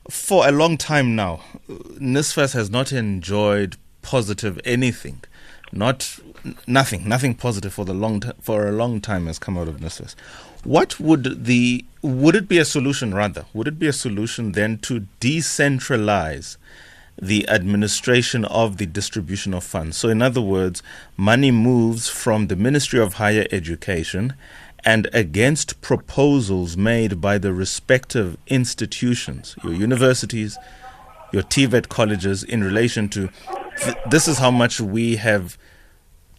for 0.09 0.47
a 0.47 0.53
long 0.53 0.77
time 0.77 1.17
now, 1.17 1.41
NSFAS 1.69 2.53
has 2.55 2.71
not 2.71 2.93
enjoyed 2.93 3.77
positive 4.03 4.61
anything. 4.65 5.23
Not 5.73 6.19
nothing, 6.67 7.09
nothing 7.09 7.35
positive 7.35 7.73
for 7.73 7.85
the 7.85 7.95
long 7.95 8.21
t- 8.21 8.31
for 8.41 8.69
a 8.69 8.73
long 8.73 9.01
time 9.01 9.27
has 9.27 9.39
come 9.39 9.57
out 9.59 9.69
of 9.69 9.79
NSFAS. 9.79 10.15
What 10.63 11.01
would 11.01 11.45
the 11.47 11.85
would 12.03 12.37
it 12.37 12.49
be 12.49 12.59
a 12.59 12.65
solution 12.65 13.15
rather? 13.15 13.47
Would 13.55 13.67
it 13.69 13.79
be 13.79 13.87
a 13.87 13.93
solution 13.93 14.53
then 14.53 14.79
to 14.79 15.07
decentralize 15.21 16.57
the 17.21 17.49
administration 17.49 18.45
of 18.47 18.77
the 18.79 18.87
distribution 18.87 19.55
of 19.55 19.63
funds. 19.63 19.97
So, 19.97 20.09
in 20.09 20.21
other 20.21 20.41
words, 20.41 20.83
money 21.17 21.51
moves 21.51 22.09
from 22.09 22.49
the 22.49 22.57
Ministry 22.57 22.99
of 23.01 23.15
Higher 23.15 23.47
Education 23.53 24.35
and 24.85 25.09
against 25.13 25.81
proposals 25.81 26.77
made 26.77 27.21
by 27.21 27.39
the 27.39 27.53
respective 27.53 28.37
institutions, 28.47 29.57
your 29.65 29.73
universities, 29.73 30.59
your 31.33 31.43
TVET 31.43 31.89
colleges, 31.89 32.43
in 32.43 32.63
relation 32.63 33.09
to 33.11 33.31
th- 33.79 33.97
this 34.11 34.29
is 34.29 34.39
how 34.39 34.51
much 34.51 34.81
we 34.81 35.17
have 35.17 35.59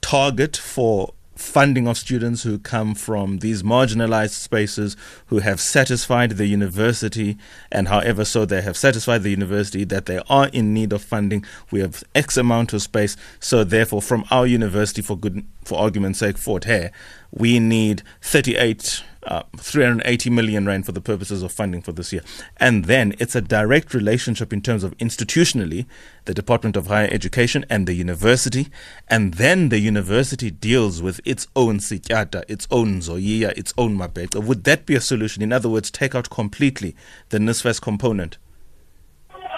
target 0.02 0.56
for 0.56 1.14
funding 1.36 1.88
of 1.88 1.98
students 1.98 2.44
who 2.44 2.58
come 2.58 2.96
from 2.96 3.40
these 3.40 3.62
marginalized 3.62 4.32
spaces 4.32 4.96
who 5.28 5.40
have 5.40 5.60
satisfied 5.60 6.32
the 6.32 6.46
university 6.46 7.38
and 7.72 7.90
however 7.90 8.24
so 8.24 8.46
they 8.46 8.62
have 8.62 8.78
satisfied 8.78 9.22
the 9.22 9.30
university 9.30 9.84
that 9.84 10.06
they 10.06 10.20
are 10.30 10.48
in 10.50 10.74
need 10.74 10.94
of 10.94 11.02
funding. 11.02 11.44
We 11.72 11.82
have 11.82 12.04
x 12.14 12.38
amount 12.38 12.72
of 12.74 12.82
space 12.82 13.18
so 13.40 13.64
therefore 13.64 14.02
from 14.02 14.24
our 14.32 14.48
university 14.48 15.02
for 15.02 15.18
good 15.18 15.46
for 15.64 15.78
argument's 15.78 16.20
sake 16.20 16.38
fort 16.38 16.64
hare 16.66 16.92
we 17.36 17.60
need 17.60 18.02
38 18.22 19.04
uh, 19.26 19.44
380 19.58 20.30
million 20.30 20.66
rand 20.66 20.86
for 20.86 20.92
the 20.92 21.02
purposes 21.02 21.42
of 21.42 21.52
funding 21.52 21.82
for 21.82 21.92
this 21.92 22.14
year. 22.14 22.22
And 22.58 22.86
then 22.86 23.16
it's 23.20 23.36
a 23.36 23.42
direct 23.42 23.94
relationship 23.94 24.54
in 24.54 24.62
terms 24.62 24.84
of 24.84 24.96
institutionally, 24.98 25.86
the 26.26 26.34
Department 26.34 26.78
of 26.78 26.88
Higher 26.88 27.10
Education 27.12 27.66
and 27.70 27.88
the 27.88 27.94
university. 27.94 28.68
And 29.08 29.34
then 29.36 29.70
the 29.70 29.80
university 29.80 30.52
deals 30.52 31.02
with 31.02 31.20
its 31.26 31.48
own 31.56 31.80
sityata, 31.80 32.44
its 32.48 32.68
own 32.70 33.00
zoyiya, 33.00 33.58
its 33.58 33.74
own 33.78 33.98
mabeka. 33.98 34.44
Would 34.44 34.64
that 34.66 34.86
be 34.86 34.96
a 34.96 35.02
solution? 35.02 35.42
In 35.42 35.52
other 35.52 35.70
words, 35.70 35.90
take 35.90 36.14
out 36.14 36.30
completely 36.30 36.96
the 37.30 37.40
NSFAS 37.40 37.82
component? 37.82 38.38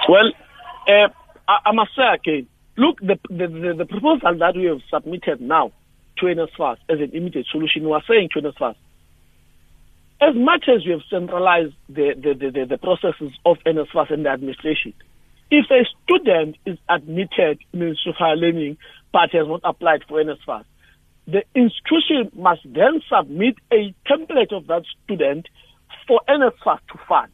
Well, 0.07 0.31
uh, 0.87 1.09
I, 1.49 1.57
I, 1.65 1.71
must 1.73 1.91
say 1.93 2.03
again, 2.13 2.47
look, 2.77 2.99
the, 3.01 3.19
the, 3.29 3.47
the, 3.47 3.73
the, 3.79 3.85
proposal 3.85 4.37
that 4.39 4.55
we 4.55 4.63
have 4.65 4.79
submitted 4.89 5.41
now 5.41 5.73
NSFAS 6.25 6.77
as 6.89 6.99
an 6.99 7.11
immediate 7.13 7.47
solution, 7.51 7.83
we 7.85 7.93
are 7.93 8.03
saying 8.07 8.29
NSFAS, 8.35 8.75
as 10.19 10.35
much 10.35 10.65
as 10.67 10.83
we 10.85 10.91
have 10.91 11.01
centralized 11.09 11.75
the, 11.87 12.13
the, 12.15 12.33
the, 12.33 12.65
the 12.65 12.77
processes 12.77 13.31
of 13.45 13.57
NSFAS 13.65 14.11
and 14.11 14.25
the 14.25 14.29
administration, 14.29 14.93
if 15.49 15.65
a 15.71 15.85
student 16.03 16.57
is 16.65 16.77
admitted 16.89 17.59
in 17.71 17.79
Ministry 17.79 18.13
Learning 18.19 18.77
but 19.13 19.31
has 19.31 19.47
not 19.47 19.61
applied 19.63 20.03
for 20.07 20.21
NSFAS, 20.21 20.65
the 21.27 21.43
institution 21.55 22.31
must 22.33 22.61
then 22.65 23.01
submit 23.09 23.55
a 23.71 23.93
template 24.09 24.55
of 24.55 24.67
that 24.67 24.83
student 25.03 25.47
for 26.07 26.21
NSFAS 26.27 26.79
to 26.91 26.99
fund. 27.07 27.31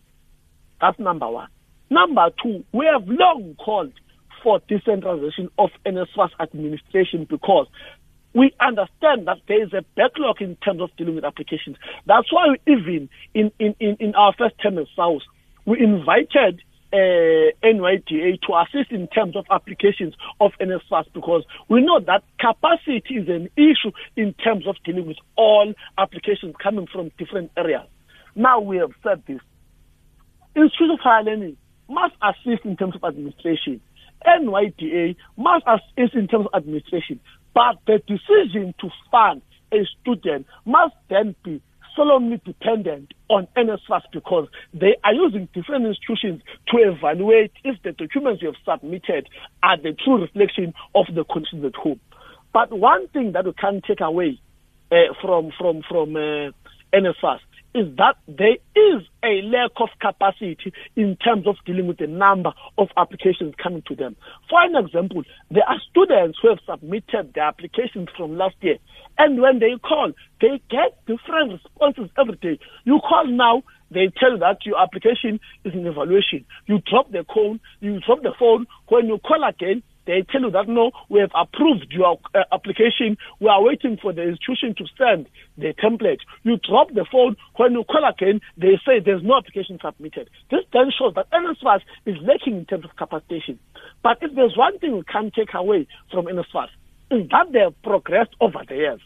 That's 0.82 1.00
number 1.00 1.30
one. 1.30 1.48
Number 1.90 2.30
two, 2.42 2.66
we 2.74 2.86
have 2.92 3.08
long 3.08 3.56
called 3.64 3.94
for 4.44 4.60
decentralization 4.68 5.50
of 5.58 5.70
NSFAS 5.86 6.32
administration 6.40 7.26
because 7.30 7.68
we 8.34 8.54
understand 8.60 9.28
that 9.28 9.38
there 9.48 9.64
is 9.64 9.74
a 9.74 9.84
backlog 9.96 10.42
in 10.42 10.56
terms 10.58 10.82
of 10.82 10.90
dealing 10.98 11.16
with 11.16 11.24
applications. 11.24 11.78
That's 12.06 12.32
why 12.32 12.56
even 12.68 13.10
in, 13.34 13.52
in, 13.60 13.76
in, 13.80 13.98
in 14.00 14.16
our 14.16 14.34
first 14.38 14.56
term 14.62 14.78
in 14.78 14.88
SAUS, 14.96 15.22
we 15.66 15.80
invited 15.80 16.62
uh, 16.92 16.96
to 17.64 18.62
assist 18.62 18.92
in 18.92 19.08
terms 19.08 19.36
of 19.36 19.46
applications 19.50 20.14
of 20.40 20.52
NSFAS 20.62 21.06
because 21.14 21.44
we 21.68 21.82
know 21.82 22.00
that 22.00 22.24
capacity 22.40 23.16
is 23.16 23.28
an 23.30 23.50
issue 23.56 23.92
in 24.16 24.34
terms 24.34 24.68
of 24.68 24.76
dealing 24.86 25.08
with 25.08 25.18
all 25.36 25.74
applications 25.98 26.56
coming 26.62 26.88
from 26.88 27.12
different 27.18 27.52
areas. 27.58 27.88
Now 28.36 28.60
we 28.60 28.78
have 28.78 28.92
said 29.02 29.24
this. 29.28 29.40
Institute 30.56 30.92
of 30.92 31.00
Higher 31.00 31.24
Learning 31.24 31.58
must 31.90 32.14
assist 32.22 32.64
in 32.66 32.78
terms 32.78 32.96
of 32.96 33.04
administration. 33.04 33.82
NYDA 34.26 35.16
must 35.36 35.66
assist 35.68 36.14
in 36.14 36.28
terms 36.28 36.48
of 36.52 36.62
administration. 36.62 37.20
But 37.54 37.78
the 37.86 38.02
decision 38.08 38.74
to 38.80 38.90
fund 39.12 39.42
a 39.72 39.86
student 40.02 40.48
must 40.66 40.96
then 41.10 41.36
be 41.44 41.62
solemnly 41.96 42.42
dependent 42.44 43.14
on 43.30 43.48
NSFAS 43.56 44.02
because 44.12 44.48
they 44.74 44.96
are 45.04 45.14
using 45.14 45.48
different 45.54 45.86
institutions 45.86 46.42
to 46.70 46.78
evaluate 46.78 47.52
if 47.64 47.82
the 47.84 47.92
documents 47.92 48.42
you 48.42 48.52
have 48.52 48.80
submitted 48.80 49.30
are 49.62 49.78
the 49.78 49.94
true 49.94 50.22
reflection 50.22 50.74
of 50.96 51.06
the 51.14 51.24
conditions 51.26 51.66
at 51.66 51.76
home. 51.76 52.00
But 52.52 52.72
one 52.72 53.08
thing 53.10 53.34
that 53.34 53.46
we 53.46 53.54
can 53.54 53.82
take 53.88 54.02
away 54.02 54.40
uh, 54.92 55.14
from 55.22 55.52
from 55.58 55.82
from 55.88 56.16
uh, 56.16 56.52
NSFAS 56.94 57.40
is 57.74 57.88
that 57.98 58.16
there 58.28 58.58
is 58.76 59.04
a 59.24 59.42
lack 59.44 59.72
of 59.78 59.90
capacity 60.00 60.74
in 60.96 61.16
terms 61.18 61.48
of 61.48 61.56
dealing 61.66 61.88
with 61.88 61.98
the 61.98 62.08
number 62.08 62.52
of 62.78 62.90
applications 62.98 63.54
coming 63.62 63.84
to 63.88 63.96
them. 63.96 64.16
For 64.50 64.62
an 64.62 64.76
example, 64.76 65.24
there 65.50 65.64
are 65.68 65.80
students 65.90 66.40
who 66.42 66.50
have 66.50 66.60
submitted 66.70 67.34
their 67.34 67.46
applications 67.46 68.10
from 68.16 68.38
last 68.38 68.56
year, 68.62 68.78
and 69.18 69.42
when 69.42 69.60
they 69.60 69.76
call, 69.82 70.12
they 70.42 70.62
get 70.70 70.98
different 71.06 71.54
responses 71.54 72.10
every 72.18 72.36
day. 72.36 72.60
You 72.84 73.00
call 73.00 73.28
now, 73.28 73.64
they 73.92 74.12
tell 74.20 74.38
that 74.40 74.66
your 74.66 74.82
application 74.82 75.40
is 75.64 75.74
in 75.74 75.86
evaluation. 75.86 76.46
You 76.66 76.80
drop 76.80 77.12
the 77.12 77.26
phone, 77.34 77.60
you 77.80 78.00
drop 78.00 78.24
the 78.24 78.34
phone. 78.38 78.66
When 78.88 79.08
you 79.08 79.20
call 79.20 79.44
again, 79.48 79.84
they 80.06 80.26
tell 80.32 80.42
you 80.42 80.52
that 80.52 80.68
no, 80.68 80.92
we 81.10 81.20
have 81.20 81.32
approved 81.36 81.92
your 81.92 82.20
uh, 82.36 82.44
application. 82.52 83.18
We 83.40 83.48
are 83.48 83.64
waiting 83.64 83.98
for 84.02 84.12
the 84.14 84.24
institution 84.24 84.76
to 84.78 84.86
send 84.98 85.28
the 85.58 85.74
template. 85.74 86.20
You 86.44 86.58
drop 86.58 86.90
the 86.94 87.06
phone. 87.10 87.38
When 87.56 87.74
you 87.74 87.84
call 87.84 88.04
again, 88.08 88.42
they 88.58 88.80
say 88.86 89.00
there's 89.00 89.24
no 89.24 89.38
application 89.38 89.80
submitted. 89.82 90.30
This 90.52 90.62
then 90.74 90.92
shows 90.98 91.14
that 91.16 91.32
NSFAS 91.32 91.82
is 92.06 92.18
lacking 92.22 92.58
in 92.58 92.66
terms 92.66 92.86
of 92.86 92.96
capacitation. 92.98 93.60
But 94.02 94.18
if 94.22 94.36
there's 94.36 94.58
one 94.58 94.78
thing 94.80 94.96
we 94.96 95.04
can 95.04 95.32
take 95.32 95.54
away 95.54 95.88
from 96.12 96.26
NSFAS, 96.26 96.70
is 97.12 97.30
that 97.30 97.52
they 97.52 97.60
have 97.60 97.82
progressed 97.84 98.36
over 98.42 98.60
the 98.68 98.76
years. 98.76 99.02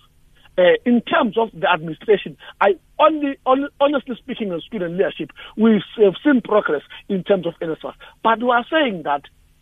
Uh, 0.57 0.73
in 0.85 1.01
terms 1.01 1.37
of 1.37 1.49
the 1.53 1.69
administration, 1.71 2.35
I 2.59 2.79
only, 2.99 3.37
only, 3.45 3.67
honestly 3.79 4.15
speaking, 4.17 4.51
in 4.51 4.59
student 4.61 4.97
leadership, 4.97 5.29
we 5.55 5.83
have 6.03 6.15
seen 6.23 6.41
progress 6.41 6.81
in 7.09 7.23
terms 7.23 7.45
of 7.45 7.53
NSFAS. 7.61 7.93
But 8.23 8.39
we 8.39 8.49
are 8.49 8.65
saying 8.71 9.03
that 9.03 9.21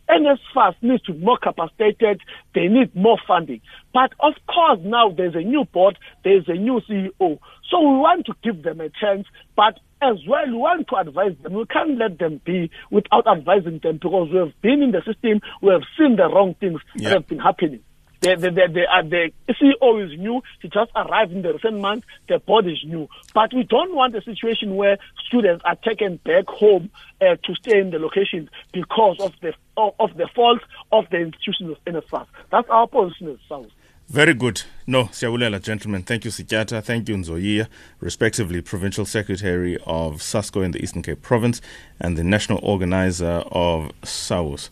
NSFAS 0.10 0.76
needs 0.82 1.04
to 1.04 1.14
be 1.14 1.20
more 1.20 1.38
capacitated. 1.38 2.22
They 2.54 2.68
need 2.68 2.96
more 2.96 3.18
funding. 3.28 3.62
But 3.94 4.14
of 4.20 4.34
course, 4.48 4.80
now 4.84 5.12
there's 5.12 5.36
a 5.36 5.42
new 5.42 5.66
board, 5.66 5.98
there's 6.24 6.48
a 6.48 6.54
new 6.54 6.82
CEO. 6.88 7.40
So 7.70 7.80
we 7.80 7.98
want 7.98 8.26
to 8.28 8.34
give 8.44 8.64
them 8.64 8.82
a 8.82 8.90
chance, 8.90 9.28
but 9.56 9.80
as 10.02 10.18
well, 10.28 10.46
we 10.46 10.54
want 10.54 10.88
to 10.90 10.96
advise 10.98 11.36
them. 11.42 11.54
We 11.54 11.66
can't 11.66 11.98
let 11.98 12.20
them 12.20 12.42
be 12.46 12.70
without 12.92 13.28
advising 13.28 13.80
them 13.82 13.98
because 14.02 14.30
we 14.32 14.38
have 14.38 14.62
been 14.62 14.84
in 14.84 14.92
the 14.92 15.02
system, 15.06 15.42
we 15.62 15.72
have 15.72 15.84
seen 15.98 16.18
the 16.18 16.28
wrong 16.28 16.56
things 16.60 16.80
yeah. 16.96 17.10
that 17.10 17.16
have 17.16 17.28
been 17.28 17.40
happening. 17.40 17.82
The 18.26 18.36
the 18.38 18.50
the, 18.50 18.68
the, 18.74 18.86
uh, 18.92 19.04
the 19.04 19.32
CEO 19.54 20.04
is 20.04 20.18
new. 20.20 20.42
He 20.60 20.68
just 20.68 20.90
arrived 20.96 21.32
in 21.32 21.44
the 21.44 21.54
recent 21.54 21.80
month. 21.80 22.06
The 22.28 22.40
board 22.40 22.66
is 22.66 22.84
new, 22.84 23.08
but 23.36 23.54
we 23.54 23.62
don't 23.62 23.94
want 23.94 24.16
a 24.16 24.22
situation 24.24 24.76
where 24.76 24.98
students 25.28 25.64
are 25.64 25.76
taken 25.76 26.18
back 26.26 26.48
home 26.48 26.90
uh, 27.22 27.36
to 27.36 27.54
stay 27.54 27.80
in 27.80 27.92
the 27.92 28.00
locations 28.00 28.50
because 28.74 29.20
of 29.20 29.34
the 29.42 29.54
of, 29.78 29.94
of 30.00 30.18
the 30.18 30.28
fault 30.34 30.62
of 30.92 31.08
the 31.12 31.18
institution 31.18 31.70
of 31.70 31.78
NSFAS. 31.86 32.26
That's 32.50 32.68
our 32.68 32.88
position 32.88 33.30
as 33.30 33.38
SAUS. 33.48 33.68
Very 34.08 34.34
good. 34.34 34.64
No, 34.88 35.04
Siyabulela, 35.06 35.62
gentlemen. 35.62 36.02
Thank 36.02 36.26
you, 36.26 36.32
Sityata. 36.32 36.84
Thank 36.84 37.08
you, 37.08 37.18
Nzoyiya, 37.18 37.68
respectively, 38.00 38.62
Provincial 38.62 39.06
Secretary 39.06 39.78
of 39.86 40.16
SASCO 40.16 40.66
in 40.66 40.72
the 40.72 40.82
Eastern 40.82 41.04
Cape 41.04 41.22
Province 41.22 41.62
and 42.00 42.18
the 42.18 42.24
National 42.24 42.60
Organizer 42.64 43.44
of 43.52 43.92
SAUS. 44.04 44.72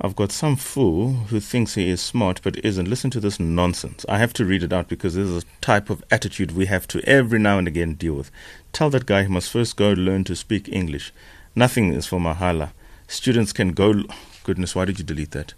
I've 0.00 0.16
got 0.16 0.32
some 0.32 0.56
fool 0.56 1.12
who 1.28 1.38
thinks 1.38 1.74
he 1.74 1.88
is 1.88 2.00
smart 2.00 2.40
but 2.42 2.62
isn't. 2.64 2.88
Listen 2.88 3.10
to 3.10 3.20
this 3.20 3.38
nonsense. 3.38 4.04
I 4.08 4.18
have 4.18 4.32
to 4.34 4.44
read 4.44 4.62
it 4.62 4.72
out 4.72 4.88
because 4.88 5.14
this 5.14 5.28
is 5.28 5.44
a 5.44 5.60
type 5.60 5.88
of 5.88 6.02
attitude 6.10 6.52
we 6.52 6.66
have 6.66 6.88
to 6.88 7.00
every 7.08 7.38
now 7.38 7.58
and 7.58 7.68
again 7.68 7.94
deal 7.94 8.14
with. 8.14 8.30
Tell 8.72 8.90
that 8.90 9.06
guy 9.06 9.22
he 9.22 9.28
must 9.28 9.50
first 9.50 9.76
go 9.76 9.92
learn 9.92 10.24
to 10.24 10.34
speak 10.34 10.68
English. 10.68 11.12
Nothing 11.54 11.92
is 11.92 12.06
for 12.06 12.18
Mahala. 12.18 12.72
Students 13.06 13.52
can 13.52 13.72
go. 13.72 14.02
Goodness, 14.42 14.74
why 14.74 14.84
did 14.84 14.98
you 14.98 15.04
delete 15.04 15.30
that? 15.30 15.54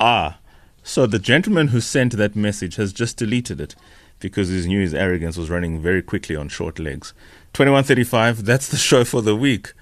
Ah, 0.00 0.38
so 0.82 1.06
the 1.06 1.18
gentleman 1.18 1.68
who 1.68 1.80
sent 1.80 2.16
that 2.16 2.34
message 2.34 2.76
has 2.76 2.92
just 2.92 3.16
deleted 3.16 3.60
it 3.60 3.74
because 4.20 4.48
he 4.48 4.66
knew 4.66 4.80
his 4.80 4.94
arrogance 4.94 5.36
was 5.36 5.50
running 5.50 5.80
very 5.80 6.02
quickly 6.02 6.34
on 6.34 6.48
short 6.48 6.78
legs. 6.78 7.12
2135, 7.52 8.44
that's 8.44 8.68
the 8.68 8.76
show 8.76 9.04
for 9.04 9.22
the 9.22 9.36
week. 9.36 9.72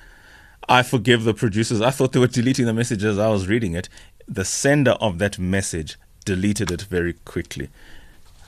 I 0.69 0.83
forgive 0.83 1.25
the 1.25 1.35
producers. 1.35 1.81
I 1.81 1.91
thought 1.91 2.13
they 2.13 2.21
were 2.21 2.27
deleting 2.27 2.67
the 2.67 2.73
message 2.73 3.05
as 3.05 3.19
I 3.19 3.29
was 3.29 3.47
reading 3.47 3.75
it. 3.75 3.89
The 4.27 4.45
sender 4.45 4.93
of 4.93 5.19
that 5.19 5.39
message 5.39 5.97
deleted 6.25 6.71
it 6.71 6.83
very 6.83 7.13
quickly. 7.13 7.69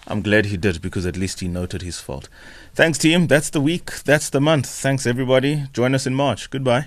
I'm 0.09 0.23
glad 0.23 0.47
he 0.47 0.57
did 0.57 0.83
because 0.83 1.07
at 1.07 1.17
least 1.17 1.41
he 1.41 1.49
noted 1.49 1.83
his 1.83 2.01
fault. 2.01 2.29
Thanks, 2.75 2.99
team. 2.99 3.27
That's 3.27 3.51
the 3.51 3.61
week. 3.61 4.03
That's 4.03 4.31
the 4.31 4.41
month. 4.41 4.67
Thanks, 4.67 5.07
everybody. 5.07 5.65
Join 5.73 5.95
us 5.95 6.07
in 6.07 6.15
March. 6.15 6.51
Goodbye. 6.51 6.87